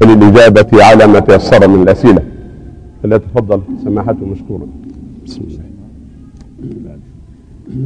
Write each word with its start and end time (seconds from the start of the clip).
وللإجابة 0.00 0.84
على 0.84 1.06
ما 1.06 1.20
تيسر 1.20 1.68
من 1.68 1.82
الأسئلة. 1.82 2.22
فليتفضل 3.02 3.62
سماحته 3.84 4.26
مشكورا 4.26 4.66
بسم 5.26 5.40
الله. 5.40 5.64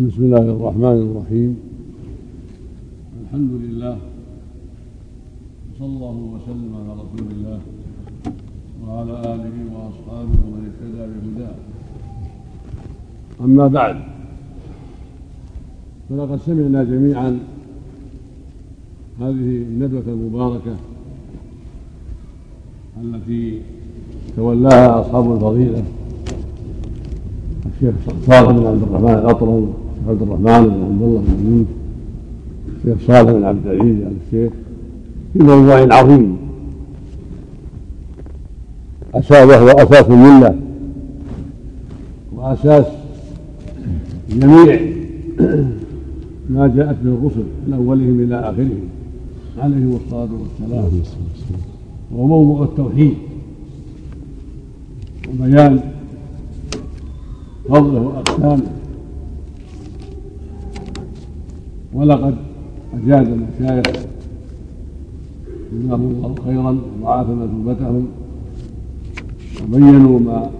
بسم 0.08 0.22
الله 0.22 0.44
الرحمن 0.56 0.96
الرحيم. 1.06 1.56
الحمد 3.22 3.52
لله. 3.62 3.98
وصلى 5.68 5.86
الله 5.86 6.16
وسلم 6.34 6.70
على 6.80 6.92
رسول 7.02 7.26
الله 7.36 7.60
وعلى 8.82 9.14
آله 9.34 9.56
وأصحابه 9.74 10.38
ومن 10.44 10.62
اهتدى 10.68 11.02
بهداه. 11.12 11.56
أما 13.44 13.66
بعد 13.66 13.96
فلقد 16.08 16.38
سمعنا 16.46 16.84
جميعا 16.84 17.38
هذه 19.20 19.48
الندوة 19.68 20.06
المباركة 20.06 20.76
التي 23.04 23.60
تولاها 24.36 25.00
أصحاب 25.00 25.32
الفضيلة 25.32 25.82
الشيخ 27.74 27.94
صالح 28.26 28.50
بن 28.50 28.66
عبد 28.66 28.82
الرحمن 28.82 29.14
الأطرم 29.14 29.72
الشيخ 29.92 30.08
عبد 30.08 30.22
الرحمن 30.22 30.44
بن 30.44 30.82
عبد 30.84 31.02
الله 31.02 31.22
بن 31.26 31.56
يوسف 31.58 31.68
الشيخ 32.76 33.06
صالح 33.06 33.30
بن 33.32 33.44
عبد 33.44 33.66
العزيز 33.66 33.96
آل 33.96 34.12
الشيخ 34.26 34.52
في 35.32 35.38
موضوع 35.38 35.98
عظيم. 35.98 36.36
أساس 39.14 39.48
وهو 39.48 39.68
أساس 39.68 40.06
الملة 40.06 40.54
وأساس 42.36 42.84
جميع 44.30 44.80
ما 46.50 46.66
جاءت 46.66 46.96
به 47.04 47.10
الرسل 47.10 47.44
من 47.66 47.72
أولهم 47.72 48.20
إلى 48.20 48.40
آخرهم 48.40 48.80
عليهم 49.58 50.00
الصلاة 50.06 50.28
والسلام. 50.32 50.90
وهو 52.12 52.26
موضوع 52.26 52.64
التوحيد 52.64 53.14
وبيان 55.28 55.80
فضله 57.68 58.00
وأقسامه. 58.00 58.66
ولقد 61.92 62.34
أجاد 62.94 63.26
المشايخ 63.26 64.06
جزاهم 65.72 66.00
الله 66.00 66.34
خيرا 66.44 66.78
وضاعف 67.00 67.26
مثوبتهم 67.30 68.06
وبينوا 69.62 70.18
ما 70.18 70.50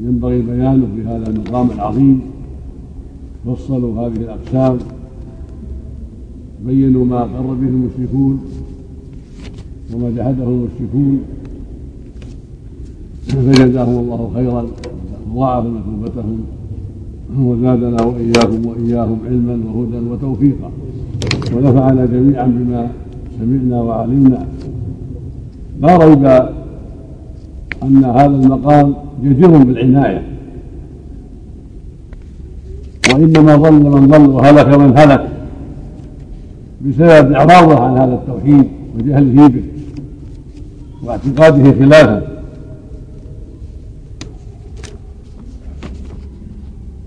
ينبغي 0.00 0.42
بيانه 0.42 0.86
في 0.96 1.02
هذا 1.02 1.30
المقام 1.30 1.70
العظيم. 1.70 2.20
فصلوا 3.46 4.06
هذه 4.06 4.16
الأقسام 4.16 4.78
بينوا 6.66 7.04
ما 7.04 7.20
قر 7.22 7.54
به 7.54 7.68
المشركون 7.68 8.40
وما 9.94 10.10
جحده 10.10 10.44
المشركون 10.44 11.20
فجزاهم 13.28 13.98
الله 13.98 14.30
خيرا 14.34 14.66
وضاعف 15.34 15.64
مثوبتهم 15.64 16.40
وزادنا 17.38 18.02
واياكم 18.02 18.66
وإياهم 18.66 19.18
علما 19.26 19.58
وهدى 19.74 19.98
وتوفيقا 20.10 20.70
ونفعنا 21.54 22.06
جميعا 22.06 22.46
بما 22.46 22.90
سمعنا 23.38 23.82
وعلمنا. 23.82 24.46
لا 25.80 25.96
ريب 25.96 26.24
أن 27.82 28.04
هذا 28.04 28.26
المقام 28.26 28.94
جدير 29.24 29.48
بالعناية. 29.48 30.22
وإنما 33.14 33.56
ضل 33.56 33.72
من 33.72 34.06
ضل 34.06 34.30
وهلك 34.30 34.68
من 34.78 34.98
هلك 34.98 35.28
بسبب 36.86 37.32
إعراضه 37.32 37.80
عن 37.80 37.92
هذا 37.98 38.14
التوحيد 38.14 38.64
وجهله 38.98 39.46
به. 39.48 39.62
واعتقاده 41.02 41.72
خلافه 41.72 42.22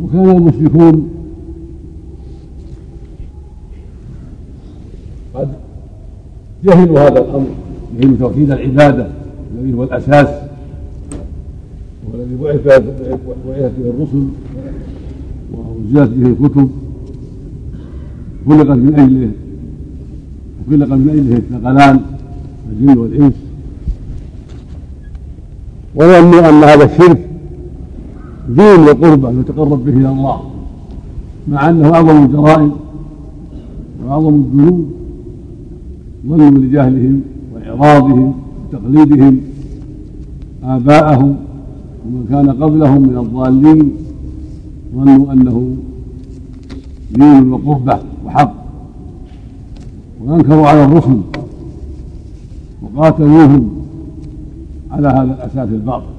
وكان 0.02 0.30
المشركون 0.30 1.10
قد 5.34 5.50
جهلوا 6.66 7.00
هذا 7.00 7.20
الأمر 7.20 7.48
جهلوا 8.00 8.18
توحيد 8.18 8.52
العبادة 8.52 9.08
الذي 9.56 9.74
هو 9.74 9.84
الأساس 9.84 10.28
والذي 12.12 12.36
بعث 12.42 12.68
بعثت 13.48 13.74
به 13.80 13.90
الرسل 13.90 14.28
وأنزلت 15.54 16.10
به 16.10 16.28
الكتب. 16.28 16.70
خلقت 18.48 18.78
من 18.78 18.96
أجله 18.96 19.32
خلق 20.70 20.94
من 20.94 21.10
أجله 21.10 21.38
الثقلان 21.38 22.00
الجن 22.72 22.98
والإنس. 22.98 23.34
وظنوا 25.96 26.50
أن 26.50 26.64
هذا 26.64 26.84
الشرك 26.86 27.30
دين 28.50 28.80
وقربة 28.80 29.30
يتقرب 29.30 29.86
به 29.86 29.94
إلى 29.94 30.10
الله 30.10 30.42
مع 31.48 31.70
أنه 31.70 31.94
أعظم 31.94 32.26
الجرائم 32.26 32.72
وأعظم 34.06 34.36
الذنوب 34.36 34.90
ظنوا 36.28 36.50
لجهلهم 36.50 37.22
وإعراضهم 37.56 38.34
وتقليدهم 38.74 39.42
آباءهم 40.64 41.36
ومن 42.06 42.26
كان 42.30 42.50
قبلهم 42.64 43.02
من 43.02 43.18
الضالين 43.18 43.92
ظنوا 44.96 45.34
أنه 45.34 45.76
دين 47.12 47.54
وقربة 47.54 48.00
وحق 48.26 48.54
وأنكروا 50.26 50.68
على 50.68 50.86
الرسل 50.86 51.18
وقاتلوهم 52.82 53.83
على 54.94 55.08
هذا 55.08 55.34
الأساس 55.38 55.70
الباطل. 55.70 56.14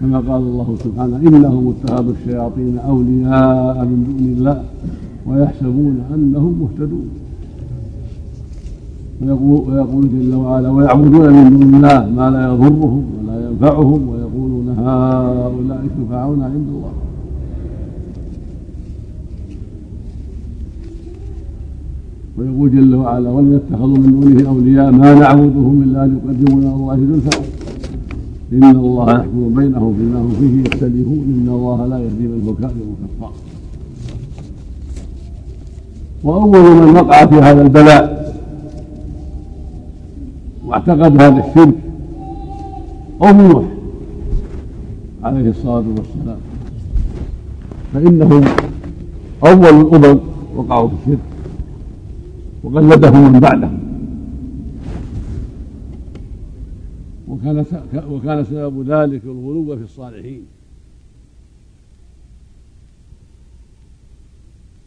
كما 0.00 0.18
قال 0.18 0.42
الله 0.42 0.76
سبحانه 0.84 1.16
إنهم 1.16 1.74
اتخذوا 1.74 2.12
الشياطين 2.12 2.78
أولياء 2.78 3.84
من 3.84 3.98
دون 4.08 4.26
الله 4.36 4.64
ويحسبون 5.26 5.96
أنهم 6.14 6.52
مهتدون. 6.62 7.08
ويقول 9.68 10.04
جل 10.14 10.34
وعلا 10.34 10.70
ويعبدون 10.70 11.32
من 11.32 11.58
دون 11.58 11.74
الله 11.74 12.10
ما 12.10 12.30
لا 12.30 12.42
يضرهم 12.52 13.04
ولا 13.18 13.36
ينفعهم 13.48 14.08
ويقولون 14.08 14.68
هؤلاء 14.68 15.80
شفعاؤنا 15.96 16.44
عند 16.44 16.68
الله. 16.74 16.92
ويقول 22.38 22.70
جل 22.70 22.94
وعلا 22.94 23.30
ولن 23.30 23.52
يتخذوا 23.56 23.98
من 23.98 24.20
دونه 24.20 24.48
أولياء 24.48 24.90
ما 24.90 25.14
نعبدهم 25.14 25.82
إلا 25.82 26.06
ليقدمونا 26.06 26.76
الله 26.76 26.96
زلفى 26.96 27.38
إن 28.52 28.64
الله 28.64 29.10
يحكم 29.10 29.54
بينهم 29.54 29.94
فيما 29.94 30.20
هم 30.20 30.30
فيه 30.40 30.60
يختلفون 30.60 31.24
إن 31.28 31.48
الله 31.48 31.86
لا 31.86 31.98
يهدي 31.98 32.26
من 32.28 32.44
هو 32.46 32.54
كاذب 32.54 32.94
كفار 33.02 33.32
وأول 36.24 36.76
من 36.76 36.96
وقع 36.96 37.26
في 37.26 37.34
هذا 37.34 37.62
البلاء 37.62 38.34
واعتقد 40.66 41.22
هذا 41.22 41.44
الشرك 41.46 41.74
قوم 43.20 43.40
نوح 43.40 43.64
عليه 45.22 45.50
الصلاة 45.50 45.84
والسلام. 45.96 46.38
فإنهم 47.94 48.44
أول 49.46 49.66
الأمم 49.80 50.18
وقعوا 50.56 50.88
في 50.88 50.94
الشرك. 50.94 51.31
وقلدهم 52.62 53.32
من 53.32 53.40
بعدهم 53.40 53.78
وكان 57.28 57.64
وكان 58.10 58.44
سبب 58.44 58.88
ذلك 58.88 59.24
الغلو 59.24 59.76
في 59.76 59.82
الصالحين. 59.82 60.42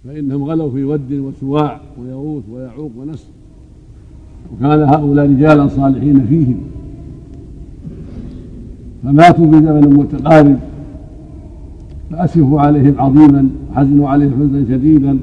فإنهم 0.04 0.44
غلوا 0.44 0.72
في 0.72 0.84
ود 0.84 1.14
وسواع 1.14 1.82
ويغوث 2.00 2.44
ويعوق 2.52 2.92
ونسر 2.98 3.28
وكان 4.54 4.82
هؤلاء 4.84 5.26
رجالا 5.26 5.68
صالحين 5.68 6.26
فيهم. 6.26 6.58
فماتوا 9.04 9.52
في 9.52 9.52
زمن 9.52 9.94
متقارب. 9.98 10.60
فأسفوا 12.12 12.62
عليهم 12.62 12.96
عظيما 12.98 13.50
وحزنوا 13.72 14.10
عليهم 14.10 14.34
حزنا 14.34 14.78
شديدا. 14.78 15.20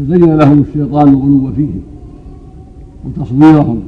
فزين 0.00 0.36
لهم 0.36 0.64
الشيطان 0.68 1.08
الغلو 1.08 1.52
فيهم 1.56 1.82
وتصويرهم 3.04 3.82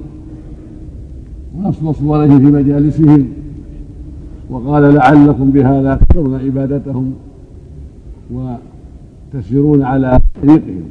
ونصنصوا 1.57 2.17
عليه 2.17 2.39
في 2.39 2.45
مجالسهم 2.45 3.29
وقال 4.51 4.95
لعلكم 4.95 5.51
بهذا 5.51 5.95
تكثرون 5.95 6.41
عبادتهم 6.41 7.13
وتسيرون 8.33 9.83
على 9.83 10.21
طريقهم. 10.43 10.83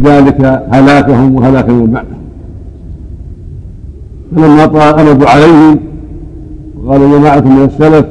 ذلك 0.00 0.40
هلاكهم 0.70 1.34
وهلاك 1.34 1.70
من 1.70 1.86
بعدهم. 1.86 2.22
فلما 4.36 4.66
طال 4.66 5.26
عليهم 5.28 5.78
وقالوا 6.84 7.18
جماعة 7.18 7.40
من 7.40 7.64
السلف. 7.64 8.06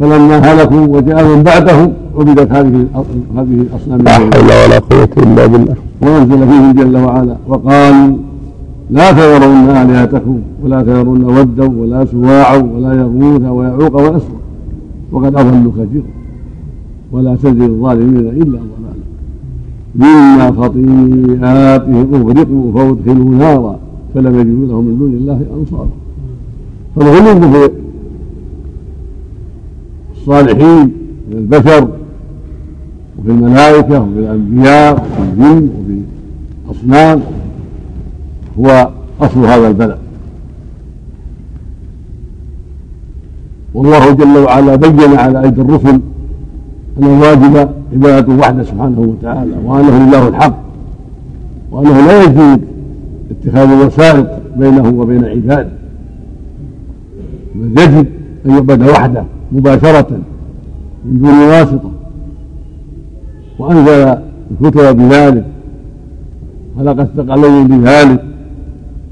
فلما 0.00 0.38
هلكوا 0.38 0.86
وجاء 0.86 1.36
من 1.36 1.42
بعدهم 1.42 1.92
عبدت 2.18 2.50
هذه 2.52 2.86
هذه 3.36 3.60
الأصنام 3.66 4.00
لا 4.02 4.12
حول 4.12 4.28
ولا 4.34 4.78
قوة 4.78 5.08
إلا 5.16 5.46
بالله. 5.46 5.76
وأنزل 6.02 6.48
فيهم 6.48 6.72
جل 6.72 6.96
وعلا 6.96 7.36
وقالوا 7.48 8.16
لا 8.90 9.12
تذرن 9.12 9.68
آلهتكم 9.68 10.38
ولا 10.62 10.82
تذرن 10.82 11.24
ودا 11.24 11.66
ولا 11.80 12.04
سواعا 12.04 12.56
ولا 12.56 12.92
يغوث 12.94 13.42
ويعوق 13.42 13.94
ويسرا 13.96 14.40
وقد 15.12 15.36
أضلوا 15.36 15.72
كثيرا 15.72 16.04
ولا 17.12 17.34
تزد 17.34 17.60
الظالمين 17.60 18.26
إلا 18.42 18.58
ضلالا. 18.58 19.04
مما 19.94 20.52
خطيئاتهم 20.52 22.14
أغرقوا 22.14 22.72
فأدخلوا 22.74 23.30
نارا 23.34 23.78
فلم 24.14 24.34
يجدوا 24.34 24.66
لهم 24.66 24.84
من 24.84 24.98
دون 24.98 25.12
الله 25.12 25.40
أنصارا. 25.58 25.88
فالغلو 26.96 27.50
في 27.52 27.70
الصالحين 30.16 30.92
من 31.30 31.36
البشر 31.38 31.88
وفي 33.24 33.32
الملائكة 33.32 34.00
وفي 34.00 34.18
الأنبياء 34.18 34.92
وفي 34.94 35.22
الجن 35.22 35.68
وفي 35.78 36.00
الأصنام 36.66 37.20
هو 38.58 38.90
أصل 39.20 39.44
هذا 39.44 39.68
البلاء 39.68 39.98
والله 43.74 44.10
جل 44.10 44.38
وعلا 44.38 44.76
بين 44.76 45.14
على 45.16 45.42
أيدي 45.42 45.60
الرسل 45.60 46.00
أن 46.98 47.04
الواجب 47.04 47.68
عبادة 47.92 48.34
وحده 48.34 48.62
سبحانه 48.62 49.00
وتعالى 49.00 49.52
وأنه 49.64 50.04
الله 50.04 50.28
الحق 50.28 50.56
وأنه 51.70 52.06
لا 52.06 52.22
يجوز 52.22 52.58
اتخاذ 53.30 53.70
الوسائط 53.70 54.26
بينه 54.56 54.88
وبين 54.88 55.24
عباده. 55.24 55.68
بل 57.54 57.82
يجب 57.82 58.06
أن 58.46 58.50
يعبد 58.50 58.82
وحده 58.88 59.24
مباشرة 59.52 60.06
من 61.04 61.18
دون 61.18 61.38
واسطة. 61.38 61.93
وأنزل 63.58 64.18
الكتب 64.50 64.96
بذلك. 64.96 65.44
خلق 66.78 67.00
الثقلين 67.00 67.68
بذلك. 67.68 68.24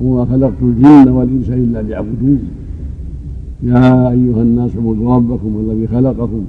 وما 0.00 0.24
خلقت 0.24 0.62
الجن 0.62 1.08
والإنس 1.08 1.48
إلا 1.48 1.82
ليعبدون. 1.82 2.38
يا 3.62 4.10
أيها 4.10 4.42
الناس 4.42 4.70
اعبدوا 4.76 5.14
ربكم 5.16 5.64
الذي 5.66 5.86
خلقكم 5.86 6.44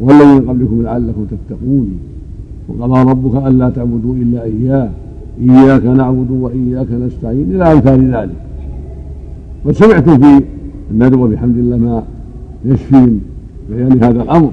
والذين 0.00 0.48
قبلكم 0.48 0.82
لعلكم 0.82 1.26
تتقون. 1.30 1.98
وقضى 2.68 3.10
ربك 3.10 3.46
ألا 3.46 3.70
تعبدوا 3.70 4.14
إلا 4.14 4.44
إياه. 4.44 4.90
إياك 5.40 5.84
نعبد 5.84 6.30
وإياك 6.30 6.90
نستعين. 6.90 7.54
إلى 7.54 7.72
أمثال 7.72 8.14
ذلك. 8.14 8.36
وسمعت 9.64 10.10
في 10.10 10.42
الندوة 10.90 11.28
بحمد 11.28 11.56
الله 11.56 11.76
ما 11.76 12.02
يشفي 12.64 13.18
بيان 13.70 14.04
هذا 14.04 14.22
الأمر. 14.22 14.50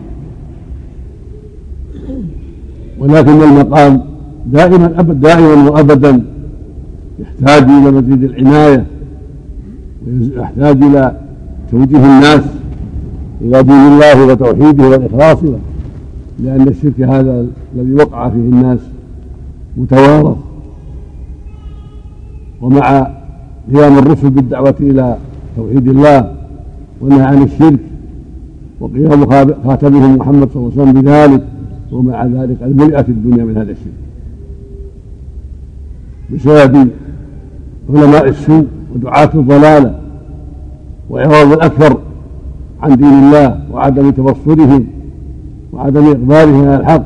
ولكن 3.04 3.42
المقام 3.42 4.02
دائما 4.46 4.88
دائما 5.02 5.70
وأبدا 5.70 6.24
يحتاج 7.20 7.64
إلى 7.64 7.92
مزيد 7.92 8.24
العناية 8.24 8.86
ويحتاج 10.08 10.84
إلى 10.84 11.18
توجيه 11.72 11.98
الناس 11.98 12.42
إلى 13.42 13.64
دين 13.64 13.76
الله 13.76 14.26
وتوحيده 14.26 14.90
والإخلاص 14.90 15.44
له 15.44 15.60
لأن 16.40 16.68
الشرك 16.68 17.02
هذا 17.02 17.46
الذي 17.76 17.94
وقع 17.94 18.30
فيه 18.30 18.36
الناس 18.36 18.80
متوارث. 19.78 20.38
ومع 22.62 23.08
قيام 23.76 23.98
الرسل 23.98 24.30
بالدعوة 24.30 24.76
إلى 24.80 25.18
توحيد 25.56 25.88
الله 25.88 26.32
والنهي 27.02 27.22
عن 27.22 27.44
الشرك 27.44 27.80
وقيام 28.80 29.26
خاتمهم 29.66 30.16
محمد 30.18 30.50
صلى 30.54 30.64
الله 30.64 30.72
عليه 30.78 30.82
وسلم 30.82 31.02
بذلك 31.02 31.44
ومع 31.94 32.26
ذلك 32.26 32.58
الملئة 32.62 33.06
الدنيا 33.08 33.44
من 33.44 33.58
هذا 33.58 33.72
الشرك 33.72 33.94
بسبب 36.34 36.90
علماء 37.90 38.28
السوء 38.28 38.68
ودعاة 38.96 39.30
الضلالة 39.36 40.00
وإعراض 41.10 41.52
الأكثر 41.52 42.00
عن 42.82 42.96
دين 42.96 43.08
الله 43.08 43.60
وعدم 43.72 44.12
تبصرهم 44.12 44.88
وعدم 45.74 46.06
إقبالهم 46.06 46.68
على 46.68 46.80
الحق 46.80 47.06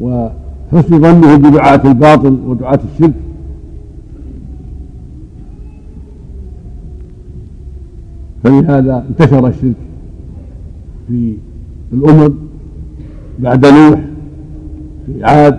وحسن 0.00 1.00
ظنهم 1.00 1.42
بدعاة 1.50 1.80
الباطل 1.84 2.38
ودعاة 2.46 2.80
الشرك. 2.94 3.14
فلهذا 8.44 9.04
انتشر 9.08 9.46
الشرك 9.46 9.74
في 11.08 11.36
الأمم 11.92 12.34
بعد 13.38 13.66
نوح 13.66 14.00
في 15.06 15.24
عاد 15.24 15.58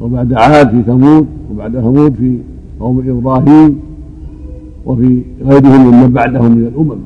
وبعد 0.00 0.32
عاد 0.32 0.70
في 0.70 0.82
ثمود 0.82 1.26
وبعد 1.52 1.80
ثمود 1.80 2.14
في 2.14 2.38
قوم 2.80 3.04
إبراهيم 3.08 3.80
وفي 4.86 5.22
غيرهم 5.44 5.86
ممن 5.86 6.12
بعدهم 6.12 6.52
من 6.52 6.66
الأمم 6.66 6.98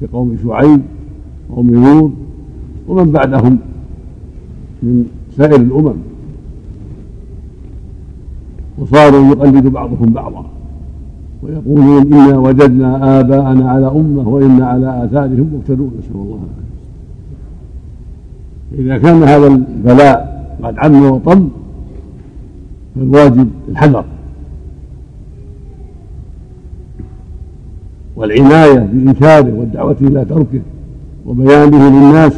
في 0.00 0.06
قوم 0.06 0.36
شعيب 0.44 0.80
قوم 1.56 1.70
نور 1.70 2.10
ومن 2.88 3.10
بعدهم 3.12 3.58
من 4.82 5.04
سائر 5.36 5.56
الأمم. 5.56 5.94
وصاروا 8.78 9.26
يقلد 9.26 9.66
بعضهم 9.66 10.12
بعضا 10.12 10.44
ويقولون 11.42 12.12
إنا 12.12 12.38
وجدنا 12.38 13.20
آباءنا 13.20 13.70
على 13.70 13.86
أمة 13.86 14.28
وإنا 14.28 14.66
على 14.66 15.04
آثارهم 15.04 15.50
مقتدون 15.54 15.90
نسأل 15.98 16.14
الله 16.14 16.24
العافية. 16.36 16.63
إذا 18.78 18.98
كان 18.98 19.22
هذا 19.22 19.46
البلاء 19.46 20.46
قد 20.62 20.74
عم 20.78 21.04
وطم 21.04 21.48
فالواجب 22.94 23.50
الحذر. 23.68 24.04
والعناية 28.16 28.78
بإنكاره 28.78 29.58
والدعوة 29.58 29.96
إلى 30.00 30.24
تركه 30.24 30.60
وبيانه 31.26 31.88
للناس 31.88 32.32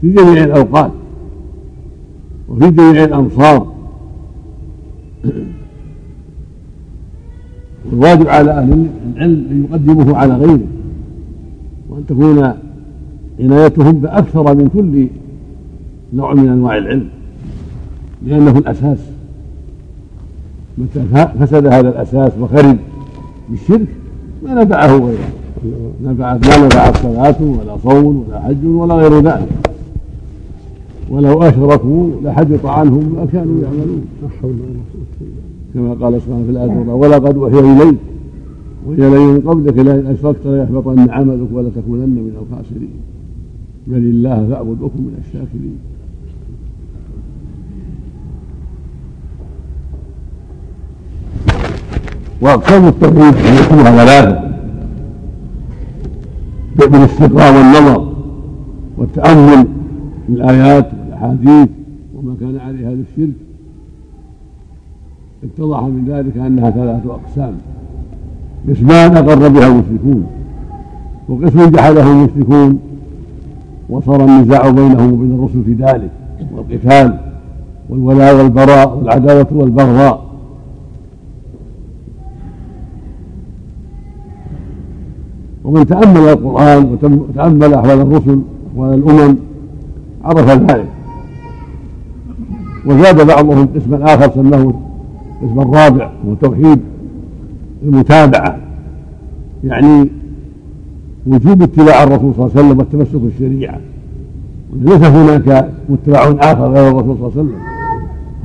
في 0.00 0.12
جميع 0.12 0.44
الأوقات 0.44 0.90
وفي 2.48 2.70
جميع 2.70 3.04
الأمصار 3.04 3.66
والواجب 7.86 8.28
على 8.28 8.50
أهل 8.50 8.88
العلم 9.16 9.46
أن 9.50 9.64
يقدموه 9.70 10.16
على 10.16 10.34
غيره 10.34 10.66
وأن 11.88 12.06
تكون 12.06 12.52
عنايتهم 13.40 13.92
بأكثر 13.92 14.54
من 14.54 14.68
كل 14.68 15.06
نوع 16.12 16.34
من 16.34 16.48
أنواع 16.48 16.76
العلم 16.76 17.08
لأنه 18.26 18.58
الأساس. 18.58 18.98
متى 20.78 21.28
فسد 21.40 21.66
هذا 21.66 21.88
الأساس 21.88 22.32
وخرب 22.40 22.76
بالشرك 23.50 23.86
ما 24.44 24.54
نفعه 24.54 24.98
غيره. 24.98 25.28
نفعت 26.04 26.46
ما 26.46 26.66
نفعت 26.66 26.96
صلاة 26.96 27.36
ولا 27.42 27.76
صوم 27.76 28.24
ولا 28.28 28.40
حج 28.40 28.66
ولا 28.66 28.94
غير 28.94 29.20
ذلك. 29.20 29.48
ولو 31.10 31.42
أشركوا 31.42 32.10
لحبط 32.24 32.66
عنهم 32.66 33.14
ما 33.16 33.26
كانوا 33.32 33.62
يعملون. 33.62 34.04
كما 35.74 35.94
قال 35.94 36.22
سبحانه 36.22 36.44
في 36.44 36.50
الآية 36.50 36.94
ولقد 36.94 37.36
أوحي 37.36 37.58
إليك 37.58 37.96
وإلى 38.86 39.08
الذين 39.08 39.28
من 39.28 39.40
قبلك 39.40 39.78
لئن 39.78 40.06
أشركت 40.06 40.46
ليحبطن 40.46 41.10
عملك 41.10 41.48
ولتكونن 41.52 42.08
من 42.08 42.32
الخاسرين. 42.42 42.90
بل 43.88 43.96
الله 43.96 44.48
فاعبد 44.50 44.82
وكن 44.82 45.00
من 45.00 45.22
الشاكرين. 45.26 45.78
وأقسام 52.40 52.88
التوحيد 52.88 53.34
يكونها 53.34 54.04
ثلاثة 54.04 54.48
بالاستقراء 56.76 57.56
والنظر 57.56 58.12
والتأمل 58.98 59.66
في 60.26 60.32
الآيات 60.32 60.90
والأحاديث 60.92 61.68
وما 62.14 62.36
كان 62.40 62.58
عليه 62.58 62.88
هذا 62.88 63.02
الشرك. 63.12 63.34
اتضح 65.44 65.82
من 65.82 66.04
ذلك 66.08 66.36
أنها 66.36 66.70
ثلاثة 66.70 67.14
أقسام. 67.14 67.54
قسمان 68.68 69.16
أقر 69.16 69.48
بها 69.48 69.66
المشركون 69.66 70.26
وقسم 71.28 71.70
جحده 71.70 72.12
المشركون 72.12 72.78
وصار 73.88 74.24
النزاع 74.24 74.70
بينهم 74.70 75.12
وبين 75.12 75.34
الرسل 75.34 75.64
في 75.64 75.72
ذلك 75.72 76.10
والقتال 76.54 77.18
والولاء 77.88 78.36
والبراء 78.36 78.96
والعداوة 78.96 79.46
والبغضاء. 79.50 80.28
ومن 85.64 85.86
تأمل 85.86 86.28
القرآن 86.28 86.98
وتأمل 87.02 87.74
أحوال 87.74 88.00
الرسل 88.00 88.40
أحوال 88.72 88.94
الأمم 88.94 89.36
عرف 90.24 90.50
ذلك. 90.50 90.88
وزاد 92.86 93.26
بعضهم 93.26 93.68
قسما 93.74 94.14
آخر 94.14 94.30
سماه 94.34 94.72
القسم 95.42 95.60
الرابع 95.60 96.10
هو 96.26 96.34
توحيد 96.34 96.80
المتابعة. 97.82 98.56
يعني 99.64 100.08
وجوب 101.28 101.62
اتباع 101.62 102.02
الرسول 102.02 102.34
صلى 102.34 102.46
الله 102.46 102.50
عليه 102.56 102.66
وسلم 102.66 102.78
والتمسك 102.78 103.16
بالشريعة. 103.16 103.80
ليس 104.76 105.02
هناك 105.02 105.68
متبع 105.88 106.34
آخر 106.40 106.72
غير 106.72 106.88
الرسول 106.88 107.16
صلى 107.16 107.26
الله 107.26 107.32
عليه 107.36 107.40
وسلم. 107.40 107.58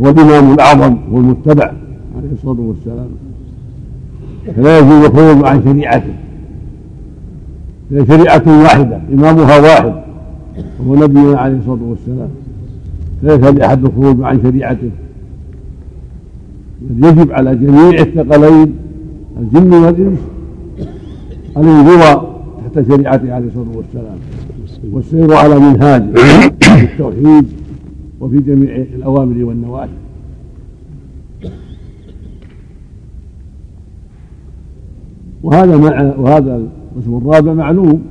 هو 0.02 0.10
الإمام 0.10 0.54
الأعظم 0.54 0.98
هو 1.14 1.18
المتبع 1.18 1.74
عليه 2.18 2.32
الصلاة 2.34 2.60
والسلام. 2.60 3.08
فلا 4.56 4.80
يجوز 4.80 5.06
الخروج 5.06 5.46
عن 5.46 5.64
شريعته. 5.64 6.14
هي 7.92 8.06
شريعة 8.06 8.44
واحدة 8.64 9.02
إمامها 9.14 9.60
واحد 9.60 9.94
وهو 10.80 10.96
نبينا 10.96 11.40
عليه 11.40 11.58
الصلاة 11.58 11.84
والسلام. 11.84 12.30
ليس 13.24 13.40
لأحد 13.40 13.86
الخروج 13.86 14.24
عن 14.24 14.42
شريعته. 14.44 14.90
بل 16.82 17.08
يجب 17.08 17.32
على 17.32 17.56
جميع 17.56 18.02
الثقلين 18.02 18.76
الجن 19.40 19.74
والإنس 19.74 20.20
أن 21.58 21.64
ينظر 21.64 22.33
تحت 22.74 22.88
شريعته 22.88 23.34
عليه 23.34 23.48
الصلاة 23.48 23.78
والسلام. 23.78 24.18
والسير 24.92 25.34
على 25.34 25.60
منهاجه 25.60 26.14
في 26.62 26.84
التوحيد 26.84 27.46
وفي 28.20 28.38
جميع 28.38 28.76
الأوامر 28.76 29.44
والنواهي. 29.44 29.90
وهذا 35.44 35.78
مع 35.78 36.14
وهذا 36.18 36.56
القسم 36.96 37.18
الرابع 37.18 37.54
معلوم 37.54 38.02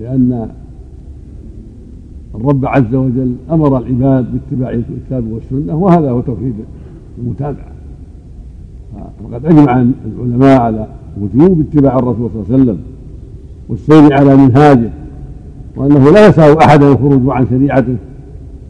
لأن 0.00 0.48
الرب 2.34 2.66
عز 2.66 2.94
وجل 2.94 3.34
أمر 3.50 3.78
العباد 3.78 4.26
باتباع 4.32 4.70
الكتاب 4.70 5.32
والسنة 5.32 5.76
وهذا 5.76 6.10
هو 6.10 6.20
توحيد 6.20 6.54
المتابعة. 7.18 7.74
وقد 9.24 9.46
أجمع 9.46 9.86
العلماء 10.16 10.60
على 10.60 10.86
وجوب 11.20 11.60
اتباع 11.60 11.98
الرسول 11.98 12.30
صلى 12.30 12.42
الله 12.42 12.52
عليه 12.52 12.62
وسلم. 12.62 12.78
والسير 13.68 14.12
على 14.12 14.36
منهاجه 14.36 14.90
وأنه 15.76 16.10
لا 16.10 16.28
يسع 16.28 16.54
أحدا 16.58 16.92
الخروج 16.92 17.20
عن 17.28 17.46
شريعته 17.50 17.96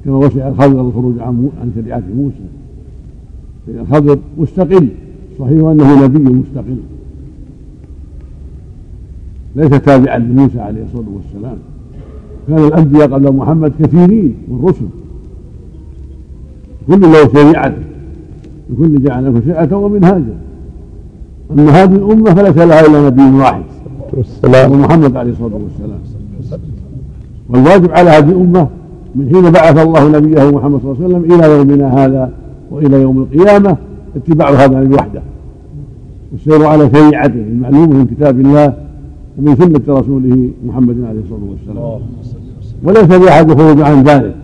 كما 0.04 0.16
وسع 0.16 0.48
الخضر 0.48 0.80
الخروج 0.80 1.18
عن 1.18 1.50
عن 1.60 1.72
شريعة 1.74 2.02
موسى. 2.16 2.36
لأن 3.68 3.80
الخضر 3.80 4.18
مستقل 4.38 4.88
صحيح 5.38 5.58
أنه 5.58 6.04
نبي 6.04 6.18
مستقل. 6.18 6.76
ليس 9.56 9.70
تابعا 9.70 10.18
لموسى 10.18 10.60
عليه 10.60 10.82
الصلاة 10.84 11.08
والسلام. 11.14 11.56
كان 12.48 12.58
الأنبياء 12.58 13.08
قبل 13.08 13.32
محمد 13.32 13.72
كثيرين 13.80 14.34
والرسل 14.48 14.86
كل 16.86 17.00
له 17.00 17.32
شريعته 17.32 17.82
لكل 18.70 19.02
جعل 19.02 19.24
له 19.24 19.40
شريعة 19.40 19.76
ومنهاجا 19.76 20.36
أما 21.50 21.70
هذه 21.70 21.96
الأمة 21.96 22.34
فليس 22.34 22.56
لها 22.56 22.86
إلا 22.86 23.06
نبي 23.06 23.38
واحد. 23.38 23.63
والسلام. 24.16 24.80
محمد 24.80 25.16
عليه 25.16 25.33
الصلاة 25.33 25.61
والسلام. 25.64 25.99
والواجب 27.49 27.90
على 27.90 28.11
هذه 28.11 28.28
الأمة 28.28 28.68
من 29.14 29.28
حين 29.35 29.50
بعث 29.50 29.78
الله 29.78 30.09
نبيه 30.09 30.50
محمد 30.50 30.80
صلى 30.80 30.92
الله 30.92 31.04
عليه 31.04 31.06
وسلم 31.06 31.35
إلى 31.35 31.56
يومنا 31.56 32.04
هذا 32.04 32.30
وإلى 32.71 33.02
يوم 33.02 33.18
القيامة 33.18 33.76
اتباع 34.16 34.50
هذا 34.50 34.78
النبي 34.78 34.94
وحده. 34.94 35.23
والسير 36.33 36.66
على 36.66 36.90
شريعته 36.90 37.35
المعلومة 37.35 37.87
من 37.87 38.06
كتاب 38.06 38.40
الله 38.40 38.75
ومن 39.38 39.56
سنة 39.56 39.99
رسوله 39.99 40.50
محمد 40.66 41.04
عليه 41.09 41.21
الصلاة 41.21 41.50
والسلام. 41.50 42.00
وليس 42.85 43.11
لأحد 43.11 43.50
الخروج 43.50 43.80
عن 43.80 44.02
ذلك. 44.02 44.35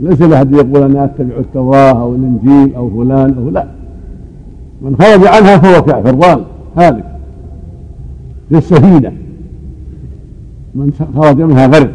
ليس 0.00 0.22
لأحد 0.22 0.52
يقول 0.52 0.82
أنا 0.82 1.04
أتبع 1.04 1.36
التوراة 1.38 2.02
أو 2.02 2.14
الإنجيل 2.14 2.74
أو 2.74 2.90
فلان 2.90 3.34
أو 3.38 3.50
لا. 3.50 3.66
من 4.82 4.96
خرج 4.96 5.26
عنها 5.26 5.58
فهو 5.58 5.82
كافر. 5.82 6.14
ضال 6.14 6.44
هالك. 6.76 7.09
في 8.50 8.58
السفينة 8.58 9.12
من 10.74 10.92
خرج 11.14 11.40
منها 11.40 11.66
غرق. 11.66 11.92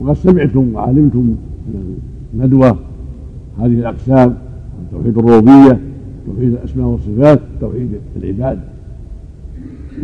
وقد 0.00 0.16
سمعتم 0.16 0.74
وعلمتم 0.74 1.34
ندوة 2.36 2.76
هذه 3.58 3.66
الأقسام 3.66 4.34
توحيد 4.92 5.18
الربوبية 5.18 5.80
توحيد 6.26 6.52
الأسماء 6.52 6.86
والصفات 6.86 7.40
توحيد 7.60 7.90
العباد. 8.16 8.58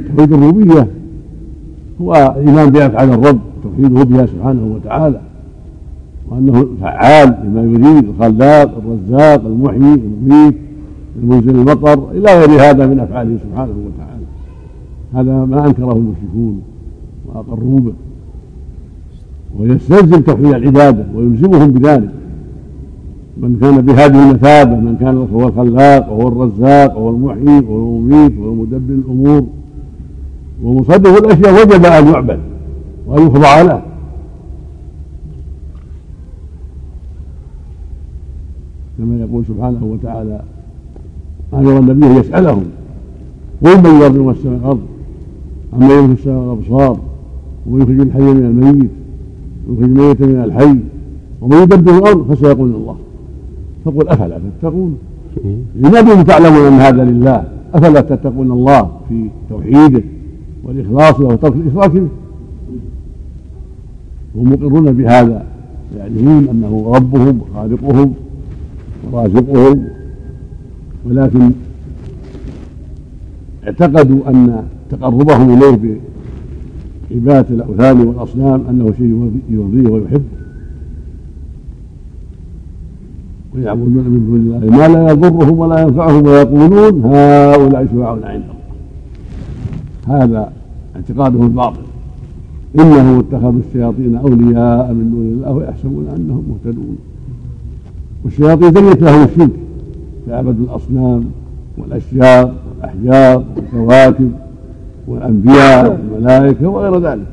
توحيد 0.08 0.32
الربوبية 0.32 0.88
هو 2.00 2.34
الإيمان 2.36 2.70
بأفعال 2.70 3.12
الرب 3.12 3.40
توحيده 3.62 4.02
بها 4.02 4.26
سبحانه 4.26 4.74
وتعالى 4.74 5.20
وأنه 6.28 6.68
فعال 6.80 7.36
لما 7.44 7.62
يريد 7.62 8.04
الخلاق 8.08 8.78
الرزاق 8.78 9.46
المحيي 9.46 9.94
المميت. 9.94 10.54
المنزل 11.22 11.50
المطر 11.50 12.10
إلى 12.10 12.40
غير 12.40 12.70
هذا 12.70 12.86
من 12.86 13.00
أفعاله 13.00 13.38
سبحانه 13.44 13.74
وتعالى. 13.86 14.26
هذا 15.14 15.44
ما 15.44 15.66
أنكره 15.66 15.92
المشركون 15.92 16.62
وأقروا 17.26 17.80
به. 17.80 17.92
ويستلزم 19.58 20.20
توحيد 20.20 20.46
العبادة 20.46 21.06
ويلزمهم 21.14 21.70
بذلك. 21.70 22.10
من 23.36 23.58
كان 23.60 23.80
بهذه 23.80 24.30
المثابة 24.30 24.76
من 24.76 24.96
كان 25.00 25.28
هو 25.32 25.48
الخلاق 25.48 26.12
وهو 26.12 26.28
الرزاق 26.28 26.98
وهو 26.98 27.10
المحيي 27.10 27.60
وهو 27.60 27.96
المميت 27.96 28.38
وهو 28.38 28.54
مدبر 28.54 28.94
الأمور. 28.94 29.46
ومصدق 30.62 31.16
الأشياء 31.16 31.52
وجب 31.52 31.84
أن 31.84 32.06
يعبد 32.06 32.40
وأن 33.06 33.26
يخضع 33.26 33.62
له 33.62 33.82
كما 38.98 39.20
يقول 39.20 39.44
سبحانه 39.44 39.84
وتعالى 39.84 40.40
أمر 41.54 41.78
النبي 41.78 42.06
يسألهم. 42.06 42.64
قل 43.64 43.76
من 43.78 44.00
يرضي 44.00 44.38
السماء 44.38 44.54
والأرض؟ 44.54 44.80
أما 45.74 45.94
يملك 45.94 46.18
السماء 46.18 46.38
والأبصار؟ 46.38 46.98
ومن 47.66 47.82
يخرج 47.82 48.00
الحي 48.00 48.20
من 48.20 48.44
الميت؟ 48.44 48.90
ويخرج 49.68 49.84
الميت 49.84 50.22
من 50.22 50.44
الحي؟ 50.44 50.78
ومن 51.40 51.62
يدبر 51.62 51.98
الأرض 51.98 52.34
فسيقول 52.34 52.68
الله. 52.68 52.96
فقل 53.84 54.08
أفلا 54.08 54.40
تتقون؟ 54.60 54.98
لماذا 55.76 56.22
تعلمون 56.22 56.66
أن 56.66 56.72
هذا 56.72 57.04
لله؟ 57.04 57.44
أفلا 57.74 58.00
تتقون 58.00 58.52
الله 58.52 58.90
في 59.08 59.28
توحيده 59.50 60.02
والإخلاص 60.64 61.20
وترك 61.20 61.54
الإشراك 61.54 61.90
به؟ 61.90 62.08
هم 64.36 64.52
مقرون 64.52 64.92
بهذا 64.92 65.44
يعلمون 65.98 66.48
أنه 66.48 66.92
ربهم 66.94 67.40
وخالقهم 67.40 68.12
ورازقهم 69.12 69.84
ولكن 71.08 71.50
اعتقدوا 73.66 74.28
أن 74.28 74.62
تقربهم 74.90 75.58
إليه 75.58 75.98
بعبادة 77.10 77.54
الأوثان 77.54 78.00
والأصنام 78.00 78.64
أنه 78.70 78.92
شيء 78.98 79.32
يرضيه 79.50 79.90
ويحبه. 79.90 80.22
ويعبدون 83.54 84.04
من 84.04 84.26
دون 84.26 84.40
الله 84.40 84.76
ما 84.76 84.88
لا 84.88 85.10
يضرهم 85.10 85.58
ولا 85.58 85.82
ينفعهم 85.82 86.26
ويقولون 86.26 87.04
هؤلاء 87.04 87.86
شفعاؤنا 87.86 88.26
عند 88.26 88.42
الله 88.42 90.24
هذا 90.24 90.52
اعتقادهم 90.96 91.42
الباطل. 91.46 91.80
إنهم 92.80 93.18
اتخذوا 93.18 93.60
الشياطين 93.68 94.16
أولياء 94.16 94.92
من 94.92 95.10
دون 95.10 95.26
الله 95.26 95.52
ويحسبون 95.52 96.06
أنهم 96.16 96.44
مهتدون. 96.48 96.98
والشياطين 98.24 98.72
زينت 98.72 99.02
لهم 99.02 99.24
الشرك. 99.24 99.67
فعبدوا 100.28 100.64
الأصنام 100.64 101.30
والاشجار 101.78 102.54
والأحجار 102.68 103.44
والكواكب 103.56 104.32
والأنبياء 105.08 105.90
والملائكة 105.90 106.68
وغير 106.68 107.00
ذلك. 107.00 107.26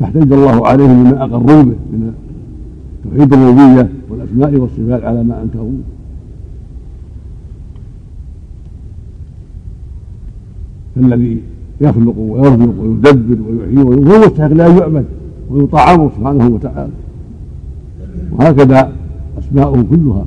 فاحتج 0.00 0.32
الله 0.32 0.66
عليهم 0.66 1.04
بما 1.04 1.24
أقروا 1.24 1.62
به 1.62 1.76
من 1.92 2.14
توحيد 3.04 3.32
الربوبية 3.32 3.88
والأسماء 4.10 4.54
والصفات 4.54 5.04
على 5.04 5.22
ما 5.22 5.42
انكروه 5.42 5.72
فالذي 10.96 11.42
يخلق 11.80 12.18
ويرزق 12.18 12.80
ويدبر 12.80 13.38
ويحيي 13.50 13.82
وهو 13.82 14.18
مستحق 14.26 14.52
لا 14.52 14.66
يعبد 14.66 15.04
ويطاع 15.50 16.08
سبحانه 16.16 16.48
وتعالى. 16.48 16.92
وهكذا 18.32 18.92
اسماؤه 19.38 19.82
كلها. 19.90 20.24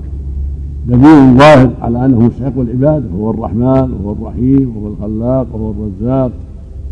دليل 0.87 1.37
ظاهر 1.37 1.71
على 1.81 2.05
أنه 2.05 2.19
مستحق 2.19 2.59
العباده 2.59 3.05
هو 3.17 3.31
الرحمن 3.31 3.91
وهو 3.93 4.11
الرحيم 4.11 4.77
وهو 4.77 4.87
الخلاق 4.87 5.47
وهو 5.53 5.71
الرزاق 5.71 6.31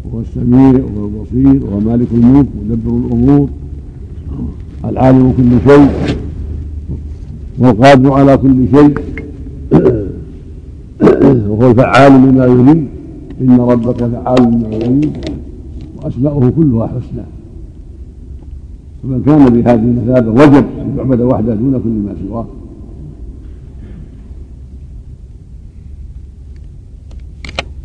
وهو 0.06 0.20
السميع 0.20 0.84
وهو 0.84 1.06
البصير 1.08 1.66
وهو 1.66 1.80
مالك 1.80 2.08
الملك 2.14 2.48
مدبر 2.62 2.92
الأمور 2.92 3.50
العالم 4.86 5.34
كل 5.38 5.72
شيء 5.72 6.18
والقادر 7.60 8.14
على 8.14 8.38
كل 8.38 8.68
شيء. 8.72 8.94
وهو 11.50 11.72
الفعال 11.72 12.12
لما 12.12 12.46
يريد. 12.46 12.88
إن 13.42 13.60
ربك 13.60 13.98
فعال 13.98 14.42
لما 14.44 14.76
يريد. 14.76 15.18
وأسماؤه 15.98 16.50
كلها 16.50 16.88
حسنى. 16.88 17.41
فمن 19.04 19.24
كان 19.26 19.46
بهذه 19.46 19.80
المثابة 19.80 20.32
وجب 20.32 20.66
أن 20.82 20.94
يعبد 20.98 21.22
وحده 21.22 21.54
دون 21.54 21.82
كل 21.84 21.90
ما 21.90 22.16
سواه. 22.28 22.46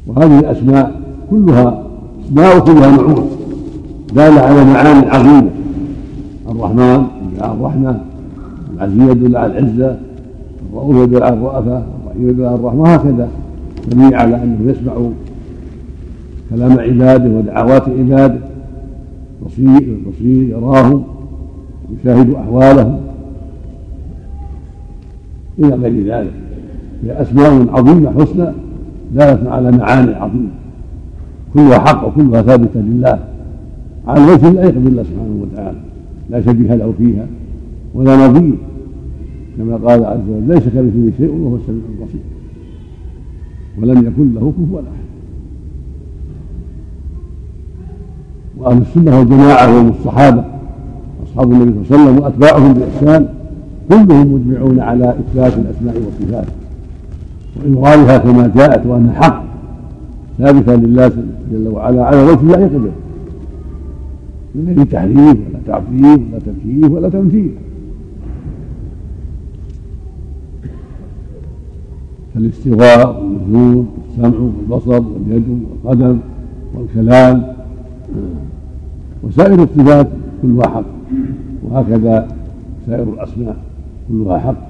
وهذه 0.06 0.38
الأسماء 0.38 1.00
كلها 1.30 1.82
الأسماء 2.30 2.58
كلها 2.58 2.90
نعوت 2.90 3.28
دالة 4.14 4.40
على 4.40 4.64
معاني 4.64 5.06
عظيمة. 5.10 5.50
الرحمن 6.48 7.06
يدل 7.32 7.42
على 7.42 7.52
الرحمة 7.52 8.00
العزيز 8.74 9.10
يدل 9.10 9.36
على 9.36 9.58
العزة 9.58 9.98
الرؤوف 10.70 10.96
يدل 10.96 11.22
على 11.22 11.34
الرأفة 11.34 11.82
الرحيم 12.04 12.28
يدل 12.28 12.44
على 12.44 12.54
الرحمة 12.54 12.94
هكذا 12.94 13.28
مبني 13.86 14.14
على 14.14 14.42
أنه 14.42 14.70
يسمع 14.70 14.92
كلام 16.50 16.78
عباده 16.78 17.30
ودعوات 17.30 17.88
عباده. 17.88 18.38
بصير 19.46 19.98
بصير 20.08 20.48
يراهم 20.48 21.04
يشاهد 22.00 22.34
أحوالهم 22.34 23.00
إلى 25.58 25.74
غير 25.74 26.06
ذلك 26.06 26.32
هي 27.02 27.22
أسماء 27.22 27.66
عظيمة 27.70 28.10
حسنى 28.20 28.52
دالت 29.14 29.46
على 29.46 29.72
معاني 29.72 30.14
عظيمة. 30.14 30.48
كلها 31.54 31.78
حق 31.78 32.06
وكلها 32.06 32.42
ثابتة 32.42 32.80
لله. 32.80 33.18
على 34.06 34.24
الوجه 34.24 34.48
اللائق 34.48 34.74
بالله 34.74 35.02
سبحانه 35.02 35.42
وتعالى. 35.42 35.78
لا 36.30 36.40
شبيه 36.40 36.74
له 36.74 36.94
فيها 36.98 37.26
ولا 37.94 38.28
نظير. 38.28 38.54
كما 39.58 39.76
قال 39.76 40.04
عز 40.04 40.20
وجل 40.28 40.48
ليس 40.48 40.62
كمثله 40.62 41.12
شيء 41.18 41.30
وهو 41.30 41.56
السميع 41.56 41.82
البصير. 41.90 42.20
ولم 43.78 44.06
يكن 44.06 44.34
له 44.34 44.52
كفوا 44.52 44.80
أحد. 44.80 45.15
وأهل 48.56 48.82
السنة 48.82 49.18
والجماعة 49.18 49.80
هم 49.80 49.88
الصحابة 49.88 50.44
اصحاب 51.26 51.52
النبي 51.52 51.84
صلى 51.88 51.96
الله 51.96 52.06
عليه 52.06 52.10
وسلم 52.10 52.24
وأتباعهم 52.24 52.72
بإحسان 52.74 53.28
كلهم 53.88 54.32
مجمعون 54.34 54.80
على 54.80 55.10
إثبات 55.10 55.52
الأسماء 55.58 55.94
والصفات. 56.04 56.46
واظهارها 57.66 58.18
كما 58.18 58.52
جاءت 58.56 58.86
وأنها 58.86 59.12
حق 59.12 59.44
ثابتة 60.38 60.74
لله 60.74 61.12
جل 61.52 61.68
وعلا 61.68 62.04
على 62.04 62.22
وجه 62.22 62.42
لا 62.42 62.58
يقبل 62.58 62.90
من 64.54 64.74
غير 64.76 64.86
تحريف 64.86 65.18
ولا 65.18 65.60
تعطيل 65.66 66.26
ولا 66.32 66.38
تكييف 66.38 66.90
ولا 66.90 67.08
تمثيل. 67.08 67.50
كالاستواء 72.34 73.22
والنزول 73.22 73.84
والسمع 74.18 74.38
والبصر 74.38 74.90
واليد 74.90 75.62
والقدم 75.84 76.18
والكلام 76.74 77.55
وسائر 79.22 79.62
الصفات 79.62 80.08
كلها 80.42 80.68
حق. 80.68 80.84
وهكذا 81.62 82.28
سائر 82.86 83.02
الاسماء 83.02 83.56
كلها 84.08 84.38
حق. 84.38 84.68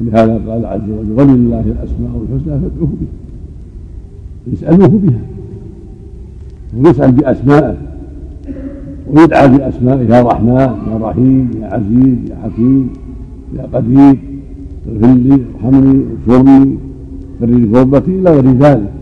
ولهذا 0.00 0.40
قال 0.48 0.66
عز 0.66 0.90
وجل 0.90 1.12
ولله 1.12 1.60
الأسماء 1.60 2.22
الحسنى 2.22 2.60
فادعوه 2.60 2.88
بها. 3.00 3.14
يسألوه 4.52 4.88
بها. 4.88 5.20
ويسال 6.76 7.12
بأسمائه. 7.12 7.76
ويدعى 9.12 9.48
بأسمائه 9.48 10.14
يا 10.14 10.22
رحمن 10.22 10.56
يا 10.90 10.98
رحيم 11.00 11.50
يا 11.60 11.66
عزيز 11.66 12.30
يا 12.30 12.36
حكيم 12.44 12.90
يا 13.56 13.68
قدير 13.72 14.16
اغفر 14.88 15.14
لي 15.14 15.38
ارحمني 15.54 16.04
اغفرني 16.12 16.78
فرج 17.40 17.72
كربتي 17.72 18.10
إلى 18.10 18.30
غير 18.30 18.52
ذلك. 18.58 18.92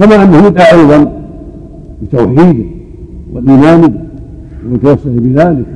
كما 0.00 0.24
انه 0.24 0.46
يدعى 0.46 0.80
أيضا 0.80 1.12
بتوحيده 2.02 2.64
والايمان 3.32 3.80
به 3.80 4.00
ويتوسل 4.70 5.20
بذلك 5.20 5.66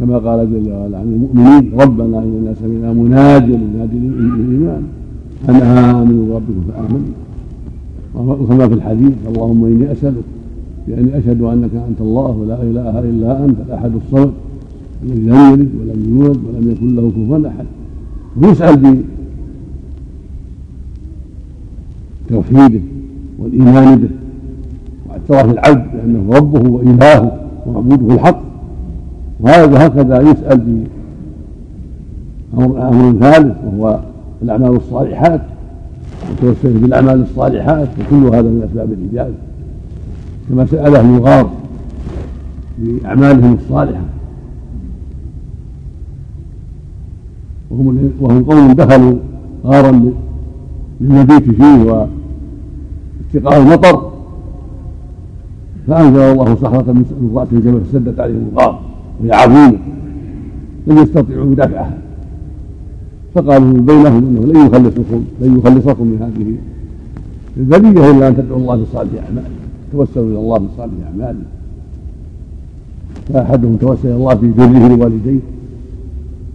كما 0.00 0.18
قال 0.18 0.52
جل 0.52 0.72
وعلا 0.72 0.98
عن 0.98 1.04
المؤمنين 1.04 1.80
ربنا 1.80 2.18
اننا 2.18 2.54
سمعنا 2.54 2.92
مناديا 2.92 3.60
ينادي 3.74 3.98
للايمان 3.98 4.82
أن 5.48 5.54
آمنوا 5.54 6.26
بربكم 6.26 6.64
فآمنوا. 6.68 7.14
وكما 8.14 8.68
في 8.68 8.74
الحديث 8.74 9.12
اللهم 9.28 9.64
إني 9.64 9.92
أسألك 9.92 10.24
باني 10.88 11.18
أشهد 11.18 11.42
أنك 11.42 11.70
أنت 11.88 12.00
الله 12.00 12.44
لا 12.48 12.62
إله 12.62 12.98
إلا 12.98 13.44
أنت 13.44 13.56
الأحد 13.68 13.92
الصمد 13.94 14.32
الذي 15.02 15.20
لم 15.20 15.52
يلد 15.52 15.70
ولم 15.80 16.18
يولد 16.18 16.38
ولم 16.46 16.70
يكن 16.70 16.96
له 16.96 17.10
كفوا 17.10 17.48
أحد. 17.48 17.66
ويسأل 18.42 19.02
بتوحيده. 22.26 22.80
والإيمان 23.44 23.96
به 23.96 24.08
واعتراف 25.08 25.52
العبد 25.52 25.86
بأنه 25.92 26.36
ربه 26.36 26.70
وإلهه 26.70 27.32
ومعبوده 27.66 28.14
الحق. 28.14 28.40
وهذا 29.40 29.86
هكذا 29.86 30.20
يسأل 30.20 30.86
بأمر 32.52 32.88
أمر 32.88 33.20
ثالث 33.20 33.56
وهو 33.66 34.00
الأعمال 34.42 34.76
الصالحات 34.76 35.40
وتوسل 36.30 36.78
بالأعمال 36.78 37.22
الصالحات 37.22 37.88
وكل 38.00 38.24
هذا 38.36 38.42
من 38.42 38.62
أسباب 38.70 38.92
الاجابه 38.92 39.34
كما 40.48 40.66
سال 40.66 40.96
أهل 40.96 41.14
الغار 41.14 41.50
باعمالهم 42.78 43.54
الصالحة. 43.54 44.04
وهم 47.70 48.10
وهم 48.20 48.44
قوم 48.44 48.72
دخلوا 48.72 49.16
غارا 49.66 50.10
للمبيت 51.00 51.50
فيه 51.50 52.06
واتقاء 53.34 53.62
المطر. 53.62 54.10
فأنزل 55.86 56.20
الله 56.20 56.54
صخره 56.54 56.92
من 56.92 57.32
راس 57.34 57.48
الجبل 57.52 57.80
فسدت 57.80 58.20
عليهم 58.20 58.48
الغار 58.52 58.80
وهي 59.20 59.32
عظيمة. 59.32 59.78
لم 60.86 60.98
يستطيعوا 60.98 61.54
دفعها. 61.54 61.98
فقالوا 63.34 63.72
بينهم 63.72 64.16
إنه 64.16 64.52
لن 64.52 64.66
يخلصكم 64.66 65.24
لن 65.40 65.58
يخلصكم 65.58 66.06
من 66.06 66.18
هذه 66.22 66.56
البليه 67.56 68.10
إلا 68.10 68.28
أن 68.28 68.36
تدعوا 68.36 68.58
الله 68.58 68.76
بصالح 68.76 69.24
أعمالكم. 69.24 69.54
توسلوا 69.92 70.30
إلى 70.30 70.38
الله 70.38 70.58
بصالح 70.58 70.92
اعمالهم 71.06 71.44
فأحدهم 73.32 73.76
توسل 73.76 74.08
إلى 74.08 74.16
الله 74.16 74.34
ببره 74.34 74.88
لوالديه 74.88 75.40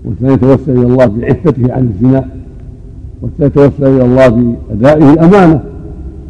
والثاني 0.06 0.38
توسل 0.38 0.72
إلى 0.72 0.88
الله 0.88 1.06
بعفته 1.06 1.74
عن 1.74 1.90
الزنا 1.90 2.26
والثالث 3.22 3.54
توسل 3.54 3.88
إلى 3.88 4.06
الله 4.06 4.56
بادائه 4.70 5.14
الأمانة. 5.14 5.64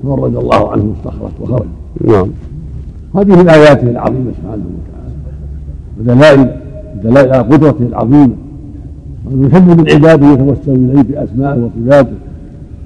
فرد 0.03 0.35
الله 0.35 0.71
عنه 0.71 0.93
الصخره 0.99 1.31
وخرج. 1.41 1.65
نعم. 2.07 2.27
هذه 3.15 3.41
من 3.43 3.49
آياته 3.49 3.89
العظيمة 3.89 4.31
سبحانه 4.31 4.63
وتعالى. 4.65 5.13
ودلائل 5.99 6.61
دلائل 7.03 7.33
على 7.33 7.43
قدرته 7.43 7.85
العظيمة. 7.85 8.35
وانه 9.25 9.47
يحب 9.47 9.67
من 9.79 9.89
عباده 9.91 10.27
يتوسل 10.27 10.75
إليه 10.75 11.01
بأسمائه 11.01 11.59
وصفاته 11.63 12.15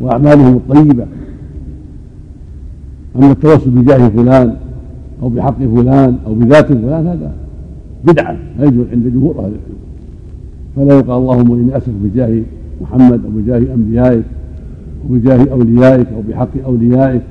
واعمالهم 0.02 0.54
الطيبة. 0.56 1.06
أما 3.16 3.32
التوسل 3.32 3.70
بجاه 3.70 4.10
فلان 4.10 4.56
أو 5.24 5.30
بحق 5.30 5.58
فلان 5.58 6.18
أو 6.28 6.34
بذات 6.34 6.68
فلان 6.68 7.08
هذا 7.08 7.32
بدعة 8.04 8.38
لا 8.60 8.66
يجوز 8.66 8.86
عند 8.92 9.08
جمهور 9.08 9.36
أهل 9.40 9.46
العلم. 9.46 9.84
فلا 10.76 10.98
يقال 10.98 11.18
اللهم 11.22 11.52
إني 11.52 11.78
أسألك 11.78 11.96
بجاه 12.04 12.42
محمد 12.82 13.22
أو 13.26 13.32
بجاه 13.36 13.74
أنبيائك 13.74 14.24
أو 15.04 15.16
بجاه 15.16 15.52
أوليائك 15.52 16.08
أو 16.08 16.22
بحق 16.30 16.50
أوليائك 16.66 17.22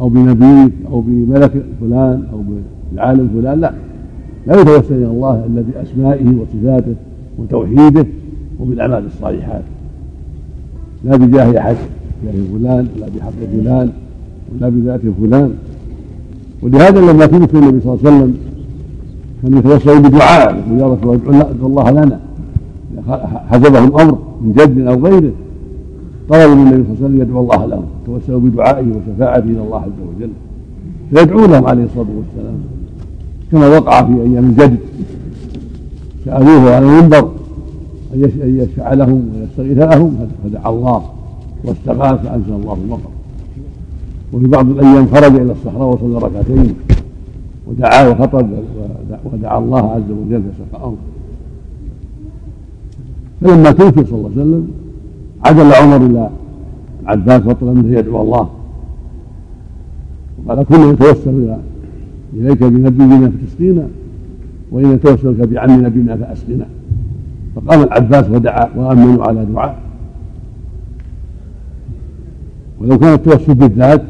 أو 0.00 0.08
بنبيك 0.08 0.72
أو 0.90 1.00
بملك 1.00 1.52
فلان 1.80 2.24
أو 2.32 2.42
بالعالم 2.92 3.28
فلان 3.34 3.60
لا. 3.60 3.72
لا 4.46 4.60
يتوسل 4.60 4.94
إلى 4.94 5.06
الله 5.06 5.44
الا 5.46 5.62
باسمائه 5.62 6.34
وصفاته 6.40 6.94
وتوحيده 7.38 8.06
وبالأعمال 8.60 9.06
الصالحات. 9.06 9.62
لا 11.04 11.16
بجاه 11.16 11.58
أحد 11.58 11.76
بجاه 12.22 12.32
فلان 12.52 12.86
ولا 12.96 13.06
بحق 13.16 13.32
فلان 13.52 13.90
ولا 14.54 14.68
بذات 14.68 15.00
فلان. 15.20 15.50
ولهذا 16.62 17.00
لما 17.00 17.26
توفي 17.26 17.54
النبي 17.54 17.80
صلى 17.80 17.94
الله 17.94 17.98
عليه 18.04 18.16
وسلم 18.16 18.34
كان 19.42 19.58
يتوسل 19.58 20.02
بدعاء 20.02 20.64
يا 20.78 20.86
رسول 20.86 21.20
الله 21.26 21.50
ادعو 21.50 21.66
الله 21.66 21.90
لنا. 21.90 22.20
حسبهم 23.50 24.00
أمر 24.00 24.18
من 24.40 24.52
جد 24.52 24.78
أو 24.86 25.06
غيره. 25.06 25.32
طلبوا 26.28 26.54
من 26.54 26.72
النبي 26.72 26.84
صلى 26.84 26.92
الله 26.92 26.96
عليه 26.96 27.06
وسلم 27.06 27.20
يدعو 27.20 27.40
الله 27.40 27.66
لهم 27.66 27.84
توسلوا 28.06 28.40
بدعائه 28.40 28.86
وشفاعته 28.86 29.44
إلى 29.44 29.62
الله 29.62 29.80
عز 29.80 30.00
وجل. 30.16 30.30
فيدعو 31.10 31.46
لهم 31.46 31.66
عليه 31.66 31.84
الصلاة 31.84 32.06
والسلام. 32.16 32.58
كما 33.52 33.68
وقع 33.68 34.02
في 34.02 34.12
أيام 34.12 34.44
الجد 34.44 34.76
سألوه 36.24 36.74
على 36.74 36.86
المنبر 36.86 37.30
أن 38.14 38.60
يشفع 38.60 38.92
لهم 38.94 39.30
ويستغيث 39.40 39.78
لهم 39.78 40.28
فدعا 40.44 40.70
الله 40.70 41.02
واستغاث 41.64 42.26
فأنزل 42.26 42.52
الله 42.52 42.76
المطر. 42.84 43.10
وفي 44.32 44.46
بعض 44.46 44.70
الأيام 44.70 45.06
خرج 45.06 45.34
إلى 45.34 45.52
الصحراء 45.52 45.88
وصلى 45.88 46.18
ركعتين. 46.18 46.74
ودعا 47.68 48.08
وخطب 48.08 48.48
ودعا 49.32 49.58
الله 49.58 49.90
عز 49.90 50.10
وجل 50.10 50.42
فسقى 50.42 50.84
امره 50.84 50.96
فلما 53.40 53.70
توفي 53.70 54.04
صلى 54.04 54.18
الله 54.18 54.30
عليه 54.30 54.40
وسلم 54.40 54.68
عدل 55.44 55.72
عمر 55.72 55.96
إلى 55.96 56.30
العباس 57.02 57.46
وطلب 57.46 57.76
منه 57.76 57.98
يدعو 57.98 58.22
الله. 58.22 58.48
وقال 60.46 60.62
كنا 60.62 60.92
نتوسل 60.92 61.56
إليك 62.34 62.62
بنبينا 62.62 63.30
فتسقينا 63.30 63.88
وإن 64.70 64.92
نتوسلك 64.92 65.48
بعم 65.48 65.84
نبينا 65.84 66.16
فاسقنا 66.16 66.66
فقام 67.56 67.82
العباس 67.82 68.30
ودعا 68.30 68.68
وآمنوا 68.76 69.24
على 69.24 69.44
دعاء. 69.44 69.78
ولو 72.80 72.98
كان 72.98 73.14
التوسل 73.14 73.54
بالذات 73.54 74.02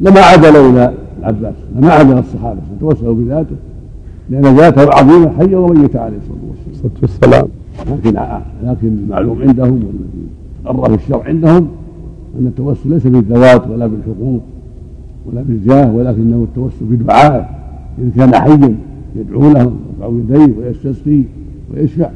لما 0.00 0.20
عدلوا 0.20 0.70
إلى 0.70 0.94
العباس 1.18 1.54
لما 1.76 1.90
عدل 1.90 2.18
الصحابة 2.18 2.60
توسلوا 2.80 3.14
بذاته 3.14 3.56
لأن 4.30 4.56
ذاته 4.56 4.82
العظيمه 4.82 5.32
حيه 5.38 5.56
وميته 5.56 6.00
عليه 6.00 6.16
الصلاة 6.72 6.92
والسلام. 7.02 7.48
لكن 7.78 8.20
لكن 8.64 8.86
المعلوم 8.86 9.42
عندهم 9.42 9.72
والذي 9.72 10.26
قرر 10.64 10.94
الشرع 10.94 11.24
عندهم 11.24 11.68
ان 12.38 12.46
التوسل 12.46 12.90
ليس 12.90 13.06
بالذوات 13.06 13.68
ولا 13.68 13.86
بالحقوق 13.86 14.40
ولا 15.26 15.42
بالجاه 15.42 15.94
ولكنه 15.94 16.46
التوسل 16.48 16.84
بدعائه 16.84 17.48
اذا 17.98 18.10
كان 18.16 18.34
حيا 18.34 18.76
يدعو 19.16 19.52
له 19.52 19.72
يرفع 20.00 20.08
يديه 20.08 20.54
ويستسقي 20.58 21.22
ويشفع 21.74 22.10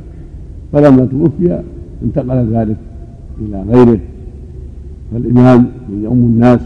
فلما 0.73 1.05
توفي 1.05 1.63
انتقل 2.03 2.47
ذلك 2.53 2.77
إلى 3.41 3.63
غيره. 3.63 3.99
فالإمام 5.13 5.67
يؤم 6.03 6.19
الناس 6.19 6.61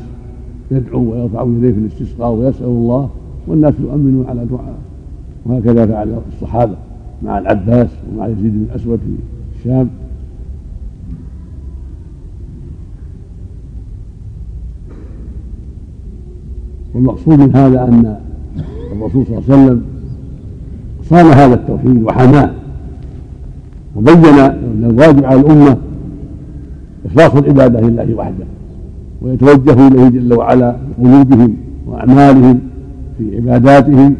يدعو 0.70 1.12
ويرفع 1.12 1.42
يديه 1.42 1.72
في 1.72 1.78
الاستسقاء 1.78 2.32
ويسأل 2.32 2.66
الله 2.66 3.10
والناس 3.46 3.74
يؤمنون 3.80 4.26
على 4.28 4.44
دعائه 4.44 4.78
وهكذا 5.46 5.86
فعل 5.86 6.18
الصحابة 6.32 6.74
مع 7.22 7.38
العباس 7.38 7.88
ومع 8.12 8.26
يزيد 8.26 8.52
بن 8.52 8.66
الاسود 8.70 8.98
في 8.98 9.58
الشام. 9.58 9.88
والمقصود 16.96 17.38
من 17.38 17.56
هذا 17.56 17.82
أن 17.84 18.16
الرسول 18.92 19.26
صلى 19.26 19.38
الله 19.38 19.42
عليه 19.48 19.64
وسلم 19.64 19.82
صان 21.02 21.26
هذا 21.26 21.54
التوحيد 21.54 22.02
وحماه 22.02 22.50
وبين 23.96 24.24
ان 24.24 24.90
الواجب 24.90 25.24
على 25.24 25.40
الأمة 25.40 25.76
إخلاص 27.06 27.34
العبادة 27.34 27.80
لله 27.80 28.14
وحده 28.14 28.44
ويتوجه 29.22 29.88
إليه 29.88 30.08
جل 30.08 30.34
وعلا 30.34 30.76
بقلوبهم 30.98 31.56
وأعمالهم 31.86 32.58
في 33.18 33.36
عباداتهم 33.36 34.14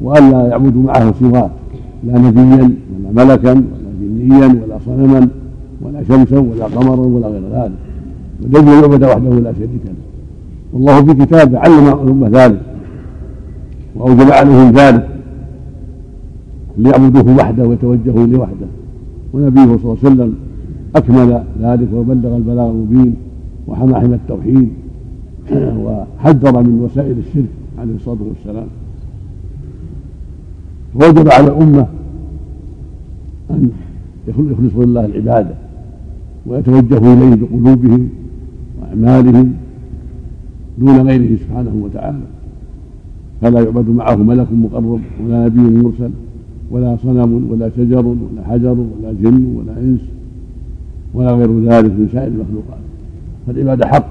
والا 0.00 0.46
يعبدوا 0.46 0.82
معه 0.82 1.14
سواه 1.20 1.50
لا 2.04 2.18
نبيا 2.18 2.70
ولا 2.94 3.24
ملكا 3.24 3.50
ولا 3.50 3.62
جنيا 4.00 4.46
ولا 4.46 4.78
صنما 4.86 5.28
ولا 5.82 6.02
شمسا 6.08 6.38
ولا 6.38 6.64
قمرا 6.64 7.06
ولا 7.06 7.26
غير 7.26 7.42
ذلك. 7.52 7.72
بل 8.40 8.68
يعبد 8.68 9.04
وحده 9.04 9.30
لا 9.30 9.52
شريك 9.52 9.70
له. 9.84 10.05
والله 10.72 11.04
في 11.04 11.14
كتابه 11.14 11.58
علم 11.58 11.88
الامه 11.88 12.28
ذلك 12.28 12.62
وأوجب 13.96 14.30
عليهم 14.30 14.72
ذلك 14.72 15.08
ليعبدوه 16.78 17.36
وحده 17.36 17.64
ويتوجهوا 17.64 18.24
إليه 18.24 18.38
وحده. 18.38 18.66
ونبيه 19.32 19.62
صلى 19.62 19.74
الله 19.74 19.96
عليه 20.04 20.14
وسلم 20.14 20.34
أكمل 20.96 21.42
ذلك 21.62 21.88
وبلغ 21.92 22.36
البلاغ 22.36 22.70
المبين 22.70 23.14
وحمى 23.66 23.94
حمى 23.94 24.14
التوحيد 24.14 24.68
وحذر 25.84 26.62
من 26.62 26.80
وسائل 26.80 27.18
الشرك 27.18 27.48
عليه 27.78 27.94
الصلاة 27.94 28.18
والسلام. 28.28 28.66
وجب 30.94 31.28
على 31.28 31.46
الامه 31.46 31.86
أن 33.50 33.70
يخلصوا 34.28 34.84
لله 34.84 35.04
العبادة 35.04 35.54
ويتوجهوا 36.46 37.14
إليه 37.14 37.34
بقلوبهم 37.34 38.08
وأعمالهم 38.80 39.52
دون 40.78 41.08
غيره 41.08 41.36
سبحانه 41.36 41.74
وتعالى. 41.82 42.18
فلا 43.40 43.60
يعبد 43.60 43.88
معه 43.88 44.16
ملك 44.16 44.46
مقرب 44.52 45.00
ولا 45.24 45.46
نبي 45.46 45.60
مرسل 45.60 46.10
ولا 46.70 46.96
صنم 47.02 47.50
ولا 47.50 47.70
شجر 47.76 48.06
ولا 48.06 48.44
حجر 48.44 48.76
ولا 48.78 49.12
جن 49.22 49.44
ولا 49.56 49.80
إنس 49.80 50.00
ولا 51.14 51.32
غير 51.32 51.60
ذلك 51.60 51.90
من 51.90 52.08
سائر 52.12 52.26
المخلوقات. 52.28 52.82
فالعبادة 53.46 53.86
حق 53.86 54.08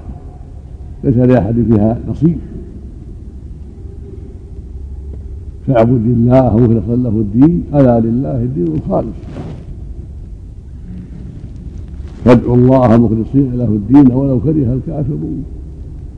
ليس 1.04 1.16
لأحد 1.16 1.54
فيها 1.70 1.98
نصيب. 2.08 2.38
فاعبد 5.66 6.04
الله 6.06 6.56
مخلصا 6.56 6.96
له 6.96 7.08
الدين 7.08 7.62
ألا 7.74 8.00
لله 8.00 8.42
الدين 8.42 8.66
الخالص. 8.74 9.18
فادعوا 12.24 12.56
الله 12.56 12.96
مخلصين 12.96 13.52
له 13.54 13.68
الدين 13.68 14.12
ولو 14.12 14.40
كره 14.40 14.74
الكافرون. 14.74 15.44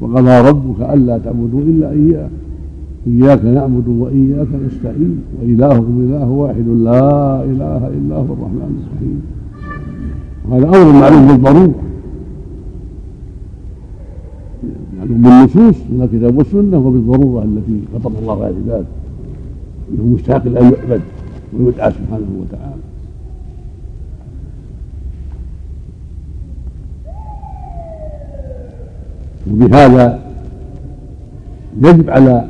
وقضى 0.00 0.48
ربك 0.48 0.80
ألا 0.80 1.18
تعبدوا 1.18 1.60
إلا 1.60 1.90
إياه. 1.90 2.28
إياك 3.06 3.44
نعبد 3.44 3.88
وإياك 3.88 4.48
نستعين. 4.66 5.22
وإلهكم 5.42 5.94
إله 6.08 6.28
واحد. 6.28 6.68
لا 6.68 7.44
إله 7.44 7.88
إلا 7.88 8.16
هو 8.16 8.32
الرحمن 8.36 8.70
الرحيم. 8.78 9.20
وهذا 10.48 10.66
أمر 10.66 11.00
معلوم 11.00 11.26
بالضرورة. 11.26 11.82
معلوم 14.98 15.22
بالنصوص. 15.22 15.76
من 15.90 16.02
الكتاب 16.02 16.38
والسنة 16.38 16.78
وبالضرورة 16.86 17.44
التي 17.44 17.80
فطر 17.94 18.12
الله 18.22 18.44
على 18.44 18.50
العباد. 18.50 18.84
أنه 19.90 20.04
مستحق 20.14 20.46
أن 20.46 20.54
يعبد 20.54 21.00
ويدعى 21.58 21.90
سبحانه 21.90 22.30
وتعالى. 22.40 22.87
وبهذا 29.52 30.18
يجب 31.82 32.10
على 32.10 32.44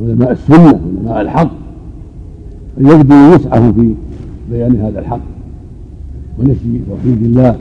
علماء 0.00 0.32
السنة 0.32 0.80
علماء 0.98 1.20
الحق 1.20 1.50
أن 2.80 2.86
يبذلوا 2.86 3.34
وسعهم 3.34 3.72
في 3.72 3.94
بيان 4.50 4.76
هذا 4.76 4.98
الحق 5.00 5.20
ونشر 6.38 6.80
توحيد 6.88 7.22
الله 7.22 7.56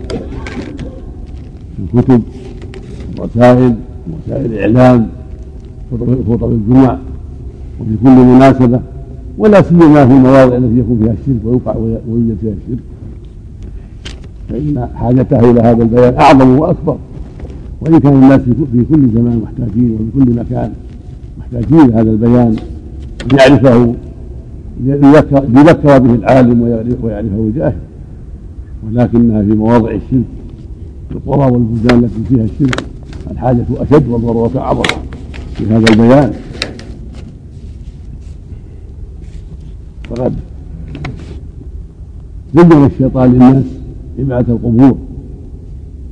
في 1.77 1.95
الكتب 1.95 2.21
والرسائل 3.19 3.75
وسائل 4.13 4.45
الإعلام 4.45 5.07
خطب 6.29 6.51
الجمع 6.51 6.97
وفي 7.79 7.97
كل 8.03 8.09
مناسبة 8.09 8.79
ولا 9.37 9.61
سيما 9.61 10.05
في 10.05 10.13
المواضع 10.13 10.57
التي 10.57 10.79
يكون 10.79 10.99
فيها 11.03 11.13
الشرك 11.13 11.45
ويوقع 11.45 11.75
ويوجد 11.75 12.37
فيها 12.41 12.53
الشرك. 12.53 12.83
فإن 14.49 14.87
حاجته 14.95 15.51
إلى 15.51 15.61
هذا 15.61 15.83
البيان 15.83 16.13
أعظم 16.13 16.59
وأكبر. 16.59 16.97
وإن 17.89 17.99
كان 17.99 18.13
الناس 18.13 18.41
في 18.41 18.85
كل 18.89 19.09
زمان 19.13 19.41
محتاجين 19.43 19.91
وفي 19.91 20.25
كل 20.25 20.39
مكان 20.39 20.73
محتاجين 21.39 21.93
هذا 21.93 22.11
البيان 22.11 22.55
ليعرفه 23.33 23.95
ليذكر 25.47 25.97
به 25.97 26.13
العالم 26.13 26.61
ويعرفه 27.01 27.39
الجاهل 27.39 27.75
ولكنها 28.83 29.41
في 29.41 29.53
مواضع 29.53 29.91
الشرك 29.91 30.23
في 31.09 31.15
القرى 31.15 31.51
والبلدان 31.51 32.03
التي 32.03 32.23
فيها 32.29 32.43
الشرك 32.43 32.83
الحاجة 33.31 33.65
أشد 33.77 34.07
والضرورة 34.07 34.51
أعظم 34.57 34.83
في 35.55 35.65
هذا 35.65 35.85
البيان. 35.93 36.33
فقد 40.09 40.33
زين 42.55 42.85
الشيطان 42.85 43.31
للناس 43.33 43.63
عبادة 44.19 44.53
القبور. 44.53 44.97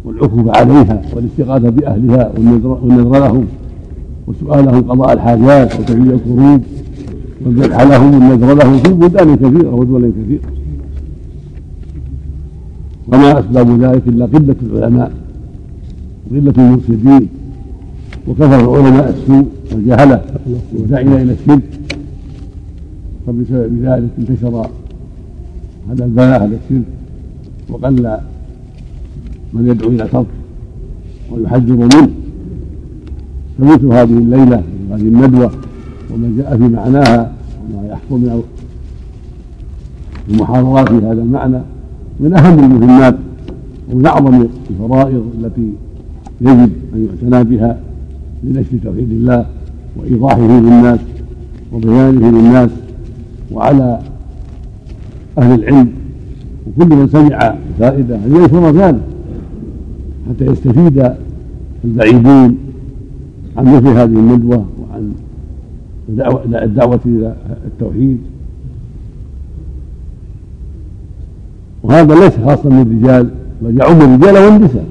والعكوف 0.05 0.57
عليها 0.57 1.01
والاستغاثة 1.13 1.69
بأهلها 1.69 2.31
والنذر 2.37 3.19
لهم 3.19 3.45
وسؤالهم 4.27 4.91
قضاء 4.91 5.13
الحاجات 5.13 5.79
وتفريج 5.79 6.07
الكروب 6.07 6.61
والذبح 7.45 7.81
لهم 7.81 8.13
والنذر 8.13 8.53
لهم 8.53 8.77
في 8.77 8.93
بلدان 8.93 9.35
كثيره 9.35 9.75
ودول 9.75 10.11
كثيره 10.11 10.41
وما 13.07 13.39
أسباب 13.39 13.81
ذلك 13.81 14.07
إلا 14.07 14.25
قلة 14.25 14.55
العلماء 14.63 15.11
وقلة 16.31 16.53
المرشدين 16.57 17.27
وكثر 18.27 18.75
علماء 18.75 19.09
السوء 19.09 19.45
والجهلة 19.71 20.21
وداعين 20.79 21.13
إلى 21.13 21.33
الشرك. 21.33 21.79
فبسبب 23.27 23.83
ذلك 23.83 24.09
انتشر 24.19 24.67
هذا 25.89 26.05
البلاء 26.05 26.43
هذا 26.43 26.57
الشرك 26.65 26.85
وقل 27.69 28.17
من 29.55 29.67
يدعو 29.67 29.89
إلى 29.89 30.07
ترك 30.07 30.25
ويحذر 31.31 31.75
منه. 31.75 32.09
فمثل 33.59 33.85
هذه 33.85 34.17
الليلة 34.17 34.63
هذه 34.91 35.01
الندوة 35.01 35.51
وما 36.13 36.33
جاء 36.37 36.57
في 36.57 36.63
معناها 36.63 37.31
وما 37.63 37.87
يحصل 37.87 38.19
من 38.19 38.41
المحاضرات 40.29 40.89
في 40.89 40.95
هذا 40.95 41.21
المعنى 41.21 41.59
من 42.19 42.33
أهم 42.33 42.59
المهمات 42.59 43.15
ومن 43.91 44.05
أعظم 44.05 44.47
الفرائض 44.69 45.31
التي 45.39 45.69
يجب 46.41 46.71
أن 46.93 47.07
يعتنى 47.09 47.57
بها 47.57 47.79
لنشر 48.43 48.77
توحيد 48.83 49.11
الله 49.11 49.45
وإيضاحه 49.97 50.41
للناس 50.41 50.99
وبيانه 51.73 52.31
للناس 52.31 52.69
وعلى 53.51 53.99
أهل 55.37 55.59
العلم. 55.59 55.91
وكل 56.67 56.95
من 56.95 57.07
سمع 57.07 57.55
فائدة 57.79 58.15
أن 58.15 58.35
ينشر 58.35 58.71
ذلك 58.71 59.14
حتى 60.29 60.45
يستفيد 60.45 61.11
البعيدون 61.85 62.57
عن 63.57 63.75
مثل 63.75 63.87
هذه 63.87 64.05
الندوة 64.05 64.65
وعن 64.81 65.13
الدعوة 66.63 66.99
إلى 67.05 67.35
التوحيد. 67.65 68.17
وهذا 71.83 72.15
ليس 72.15 72.33
خاصا 72.45 72.69
بالرجال 72.69 73.29
بل 73.61 73.77
يعم 73.81 74.01
الرجال 74.01 74.37
والنساء 74.37 74.85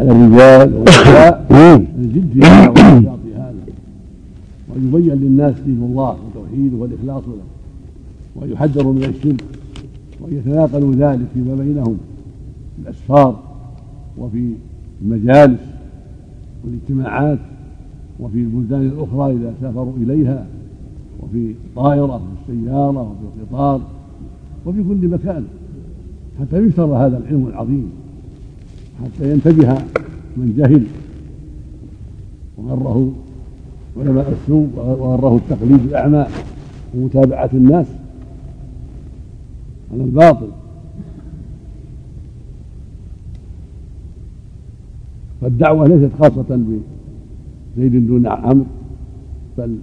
على 0.00 0.10
الرجال 0.12 0.74
والنساء 0.74 1.46
الجد 1.98 2.32
في 2.32 2.46
هذا 2.46 2.72
في 2.72 3.34
هذا. 3.34 3.54
ويبين 4.74 5.14
للناس 5.14 5.54
دين 5.66 5.82
الله 5.82 6.10
وتوحيده 6.10 6.76
والإخلاص 6.76 7.22
له. 7.28 7.42
ويحذر 8.36 8.86
من 8.86 9.04
الشرك. 9.04 9.44
ويتناقلوا 10.20 10.94
ذلك 10.94 11.26
فيما 11.34 11.54
بينهم. 11.54 11.96
الأسفار. 12.82 13.45
وفي 14.18 14.52
المجالس 15.02 15.60
والاجتماعات 16.64 17.38
وفي 18.20 18.38
البلدان 18.38 18.80
الأخرى 18.80 19.32
إذا 19.32 19.54
سافروا 19.60 19.96
إليها 19.96 20.46
وفي 21.20 21.50
الطائرة 21.50 22.14
وفي 22.14 22.52
السيارة 22.52 23.00
وفي 23.00 23.42
القطار 23.42 23.80
وفي 24.66 24.82
كل 24.82 25.08
مكان. 25.08 25.44
حتى 26.40 26.58
يشتر 26.58 26.84
هذا 26.84 27.18
العلم 27.18 27.46
العظيم 27.46 27.90
حتى 29.04 29.32
ينتبه 29.32 29.74
من 30.36 30.54
جهل 30.56 30.84
وغره 32.58 33.12
علماء 33.96 34.32
السوء 34.42 34.68
وغره 34.76 35.36
التقليد 35.36 35.80
الأعمى 35.80 36.26
ومتابعة 36.94 37.50
الناس 37.54 37.86
على 39.92 40.04
الباطل. 40.04 40.48
فالدعوة 45.40 45.88
ليست 45.88 46.10
خاصة 46.18 46.60
بزيد 47.76 48.06
دون 48.06 48.26
عمرو 48.26 48.64
بل 49.58 49.76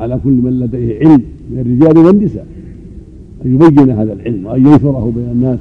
على 0.00 0.20
كل 0.24 0.30
من 0.30 0.60
لديه 0.60 0.98
علم 0.98 1.22
من 1.50 1.58
الرجال 1.58 1.98
والنساء 2.06 2.46
أن 3.44 3.54
يبين 3.54 3.90
هذا 3.90 4.12
العلم 4.12 4.46
وأن 4.46 4.66
ينشره 4.66 5.12
بين 5.16 5.30
الناس 5.30 5.58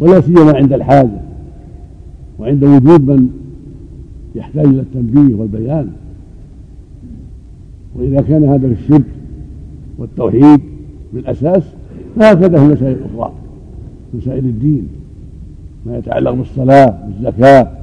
ولا 0.00 0.20
سيما 0.20 0.56
عند 0.56 0.72
الحاجة 0.72 1.20
وعند 2.38 2.64
وجود 2.64 3.00
من 3.10 3.28
يحتاج 4.34 4.66
إلى 4.66 4.80
التنبيه 4.80 5.34
والبيان. 5.34 5.88
وإذا 7.94 8.20
كان 8.20 8.44
هذا 8.44 8.74
في 8.74 8.82
الشرك 8.82 9.04
والتوحيد 9.98 10.60
بالأساس 11.12 11.62
فهكذا 12.16 12.58
في 12.58 12.64
المسائل 12.64 12.96
الأخرى 12.96 13.32
مسائل 14.14 14.44
الدين 14.44 14.88
ما 15.86 15.98
يتعلق 15.98 16.30
بالصلاة 16.30 16.98
بالزكاة 17.06 17.79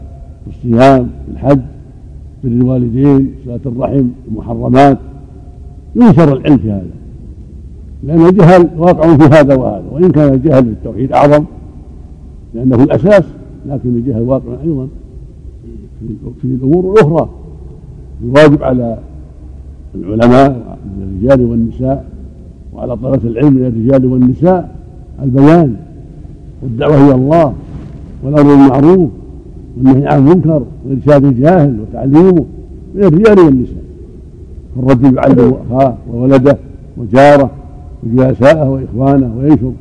بالصيام 0.48 1.08
بالحج 1.28 1.60
بر 2.44 2.50
الوالدين 2.50 3.32
صلاة 3.46 3.60
الرحم 3.66 4.08
المحرمات. 4.28 4.98
ينشر 5.96 6.34
العلم 6.38 6.58
في 6.58 6.72
هذا؟ 6.72 6.88
لأن 8.04 8.26
الجهل 8.26 8.70
واقع 8.78 9.18
في 9.18 9.24
هذا 9.24 9.56
وهذا 9.56 9.84
وإن 9.92 10.12
كان 10.12 10.34
الجهل 10.34 10.64
في 10.64 10.70
التوحيد 10.70 11.12
أعظم 11.12 11.46
لأنه 12.54 12.84
الأساس 12.84 13.24
لكن 13.66 13.90
الجهل 13.90 14.22
واقع 14.22 14.62
أيضا 14.64 14.88
في 16.42 16.46
الأمور 16.46 16.94
الأخرى. 16.94 17.30
الواجب 18.24 18.64
على 18.64 18.98
العلماء 19.96 20.78
من 20.86 21.04
الرجال 21.04 21.46
والنساء 21.46 22.06
وعلى 22.74 22.98
طلبة 22.98 23.28
العلم 23.30 23.54
من 23.54 23.66
الرجال 23.66 24.06
والنساء 24.06 24.76
البيان 25.24 25.76
والدعوة 26.64 27.06
إلى 27.06 27.16
الله 27.16 27.54
والأمر 28.24 28.56
بالمعروف 28.56 29.10
والنهي 29.78 30.08
عن 30.08 30.18
المنكر 30.20 30.64
وإرشاد 30.86 31.26
الجاهل 31.26 31.80
وتعليمه 31.82 32.46
من 32.96 33.04
الرجال 33.04 33.40
والنساء. 33.40 33.84
الرجل 34.80 35.18
يعلم 35.18 35.54
أخاه 35.70 35.96
وولده 36.14 36.58
وجاره 36.98 37.52
وجلساءه 38.04 38.70
وإخوانه 38.70 39.38
وينشر 39.38 39.72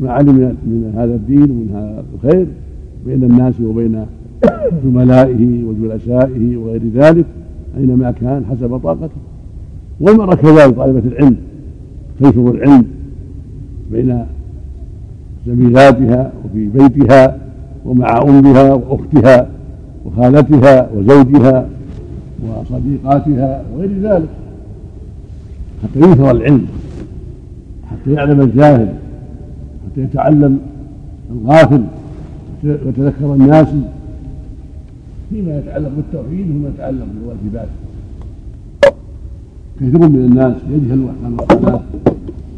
ما 0.00 0.10
علم 0.10 0.56
من 0.66 0.92
هذا 0.96 1.14
الدين 1.14 1.50
ومن 1.50 1.70
هذا 1.74 2.04
الخير 2.14 2.46
بين 3.06 3.24
الناس 3.24 3.60
وبين 3.60 4.06
زملائه 4.84 5.64
وجلسائه 5.64 6.56
وغير 6.56 6.82
ذلك 6.94 7.24
أينما 7.76 8.10
كان 8.10 8.44
حسب 8.50 8.76
طاقته. 8.76 9.10
والمرأة 10.00 10.34
كذلك 10.34 10.76
طالبة 10.76 11.02
العلم 11.08 11.36
تنشر 12.20 12.50
العلم 12.50 12.84
بين 13.92 14.24
زميلاتها 15.46 16.32
وفي 16.44 16.68
بيتها 16.68 17.38
ومع 17.84 18.22
أمها 18.22 18.72
وأختها 18.72 19.48
وخالتها 20.06 20.88
وزوجها 20.94 21.68
وصديقاتها 22.48 23.62
وغير 23.74 23.90
ذلك. 24.02 24.28
حتى 25.82 26.00
ينشر 26.00 26.30
العلم 26.30 26.66
حتى 27.90 28.12
يعلم 28.12 28.40
الجاهل 28.40 28.94
حتى 29.84 30.00
يتعلم 30.00 30.58
الغافل 31.30 31.84
ويتذكر 32.64 33.34
الناس 33.34 33.68
فيما 35.30 35.58
يتعلق 35.58 35.90
بالتوحيد 35.96 36.50
وما 36.50 36.68
يتعلق 36.68 37.06
بالواجبات. 37.14 37.68
كثير 39.76 40.08
من 40.08 40.16
الناس 40.16 40.54
يجهل 40.70 41.08
احكام 41.08 41.36
الصلاة 41.40 41.80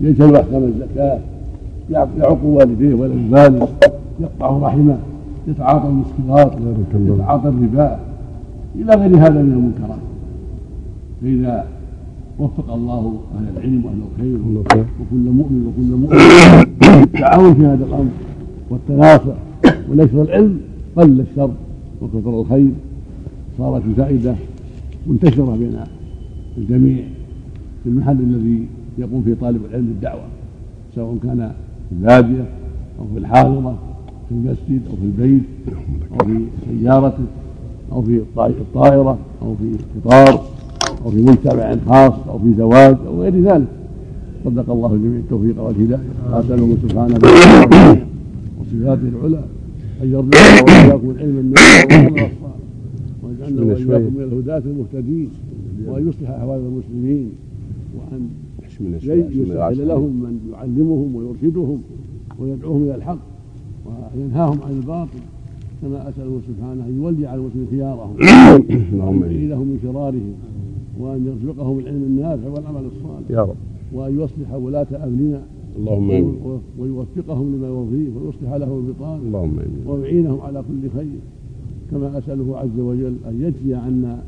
يجهل 0.00 0.37
احكام 0.37 0.64
الزكاة 0.64 1.18
يعق 1.90 2.44
والديه 2.44 2.94
ولا 2.94 3.14
يبالي 3.14 3.68
يقطع 4.20 4.58
رحمه. 4.58 4.98
يتعاطى 5.48 5.88
المسكرات 5.88 6.52
يتعاطى 6.94 7.48
الربا 7.48 7.98
إلى 8.74 8.94
غير 8.94 9.16
هذا 9.16 9.42
من 9.42 9.52
المنكرات. 9.52 9.98
فإذا 11.22 11.66
وفق 12.38 12.72
الله 12.72 13.20
أهل 13.35 13.57
العلم 13.57 13.85
وأهل 13.85 14.00
الخير 14.12 14.38
وكل 15.00 15.30
مؤمن 15.30 15.66
وكل 15.66 15.90
مؤمن 15.96 16.18
التعاون 17.02 17.54
في 17.54 17.66
هذا 17.66 17.85
الأمر 17.85 18.11
والتناصح 18.70 19.35
ونشر 19.90 20.22
العلم 20.22 20.61
قل 20.96 21.20
الشر 21.20 21.50
وكثر 22.02 22.40
الخير. 22.40 22.70
صارت 23.59 23.83
الفائده 23.85 24.35
منتشرة 25.07 25.57
بين 25.57 25.76
الجميع 26.59 27.04
في 27.85 27.90
المحل 27.90 28.20
الذي 28.20 28.66
يقوم 28.98 29.22
فيه 29.22 29.35
طالب 29.40 29.61
العلم 29.70 29.87
بالدعوة 29.87 30.22
سواء 30.94 31.16
كان 31.22 31.52
في 31.88 31.94
الباديه 31.94 32.44
أو 33.00 33.04
في 33.14 33.18
الحاضرة. 33.18 33.78
في 34.28 34.34
المسجد 34.34 34.80
أو 34.90 34.96
في 34.96 35.02
البيت 35.02 35.42
أو 36.12 36.26
في 36.26 36.44
سيارته 36.80 37.24
أو 37.92 38.02
في 38.02 38.22
الطائرة 38.38 39.18
أو 39.42 39.54
في 39.54 39.76
قطار 39.96 40.42
أو 41.04 41.10
في 41.10 41.22
مجتمع 41.22 41.76
خاص 41.87 42.12
أو 42.28 42.38
في 42.38 42.54
زواج 42.54 42.96
أو 43.06 43.22
غير 43.22 43.40
ذلك. 43.40 43.66
صدق 44.44 44.70
الله 44.70 44.94
الجميع 44.94 45.18
التوفيق 45.18 45.62
والهداية. 45.62 46.00
اساله 46.32 46.76
سبحانه 46.82 47.14
وصفاته 48.60 49.08
العلى. 49.08 49.42
ان 50.02 50.08
يرزقنا 50.12 50.62
وإياكم 50.62 51.10
العلم 51.10 51.38
النافع 51.38 51.84
والعمل 51.84 52.20
الصالح 52.20 52.32
واجعلنا 53.22 53.62
وإياكم 53.62 54.14
من 54.16 54.22
الهداة 54.22 54.62
المهتدين 54.66 55.28
وان 55.87 56.08
يصلح 56.08 56.30
أحوال 56.30 56.60
المسلمين 56.60 57.30
وأن 57.96 58.28
يسهل 58.80 59.88
لهم 59.88 60.12
من 60.22 60.38
يعلمهم 60.52 61.14
ويرشدهم 61.14 61.78
ويدعوهم 62.38 62.82
إلى 62.82 62.94
الحق. 62.94 63.18
وينهاهم 63.86 64.58
عن 64.62 64.70
الباطل 64.70 65.18
كما 65.82 66.08
اساله 66.08 66.40
سبحانه 66.48 66.86
أن 66.86 66.96
يولي 66.96 67.26
على 67.26 67.40
المسلمين 67.40 67.68
خيارهم 67.70 68.16
وان 69.00 69.48
لهم 69.48 69.66
من 69.66 69.78
شرارهم 69.82 70.34
وأن 70.98 71.26
يرزقهم 71.26 71.78
العلم 71.78 72.02
النافع 72.02 72.48
والعمل 72.48 72.86
الصالح 72.86 73.30
يا 73.30 73.40
رب. 73.40 73.56
وأن 73.92 74.20
يصلح 74.20 74.54
ولاة 74.54 74.86
أمرنا 74.92 75.42
اللهم 75.76 76.10
آمين. 76.10 76.36
ويوفقهم 76.78 77.54
لما 77.56 77.66
يرضيه 77.66 78.10
ويصلح 78.16 78.54
لهم 78.54 78.86
البطانه 78.86 79.22
اللهم 79.22 79.58
آمين. 79.58 79.86
ويعينهم 79.86 80.40
على 80.40 80.62
كل 80.68 80.90
خير 80.90 81.18
كما 81.90 82.18
أسأله 82.18 82.58
عز 82.58 82.78
وجل 82.78 83.16
أن 83.28 83.40
يجزي 83.40 83.74
عنا 83.74 84.22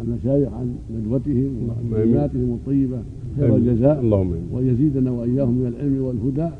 المشايخ 0.00 0.52
عن 0.52 0.74
ندوتهم 0.96 1.50
وكلماتهم 1.92 2.58
الطيبة 2.60 2.98
خير 3.36 3.56
الجزاء. 3.56 4.00
اللهم 4.00 4.32
ويزيدنا 4.52 5.10
وإياهم 5.10 5.54
من 5.54 5.66
العلم 5.66 6.02
والهدى 6.02 6.54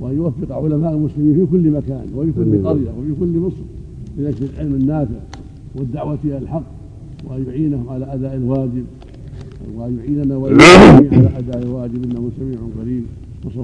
وان 0.00 0.16
يوفق 0.16 0.52
علماء 0.52 0.94
المسلمين 0.94 1.34
في 1.34 1.46
كل 1.52 1.70
مكان 1.70 2.06
وفي 2.16 2.32
كل 2.32 2.66
قرية 2.66 2.90
وفي 2.98 3.20
كل 3.20 3.38
مصر 3.38 3.64
لنشر 4.18 4.46
العلم 4.54 4.74
النافع 4.74 5.20
والدعوة 5.76 6.18
إلى 6.24 6.38
الحق 6.38 6.64
وان 7.30 7.44
يعينهم 7.48 7.88
على 7.88 8.14
أداء 8.14 8.36
الواجب 8.36 8.84
وان 9.76 9.98
يعيننا 9.98 10.36
واياهم 10.36 11.08
على 11.12 11.38
أداء 11.38 11.62
الواجب 11.62 12.04
إنه 12.04 12.30
سميع 12.38 12.58
قريب. 12.80 13.04
وصلى 13.46 13.62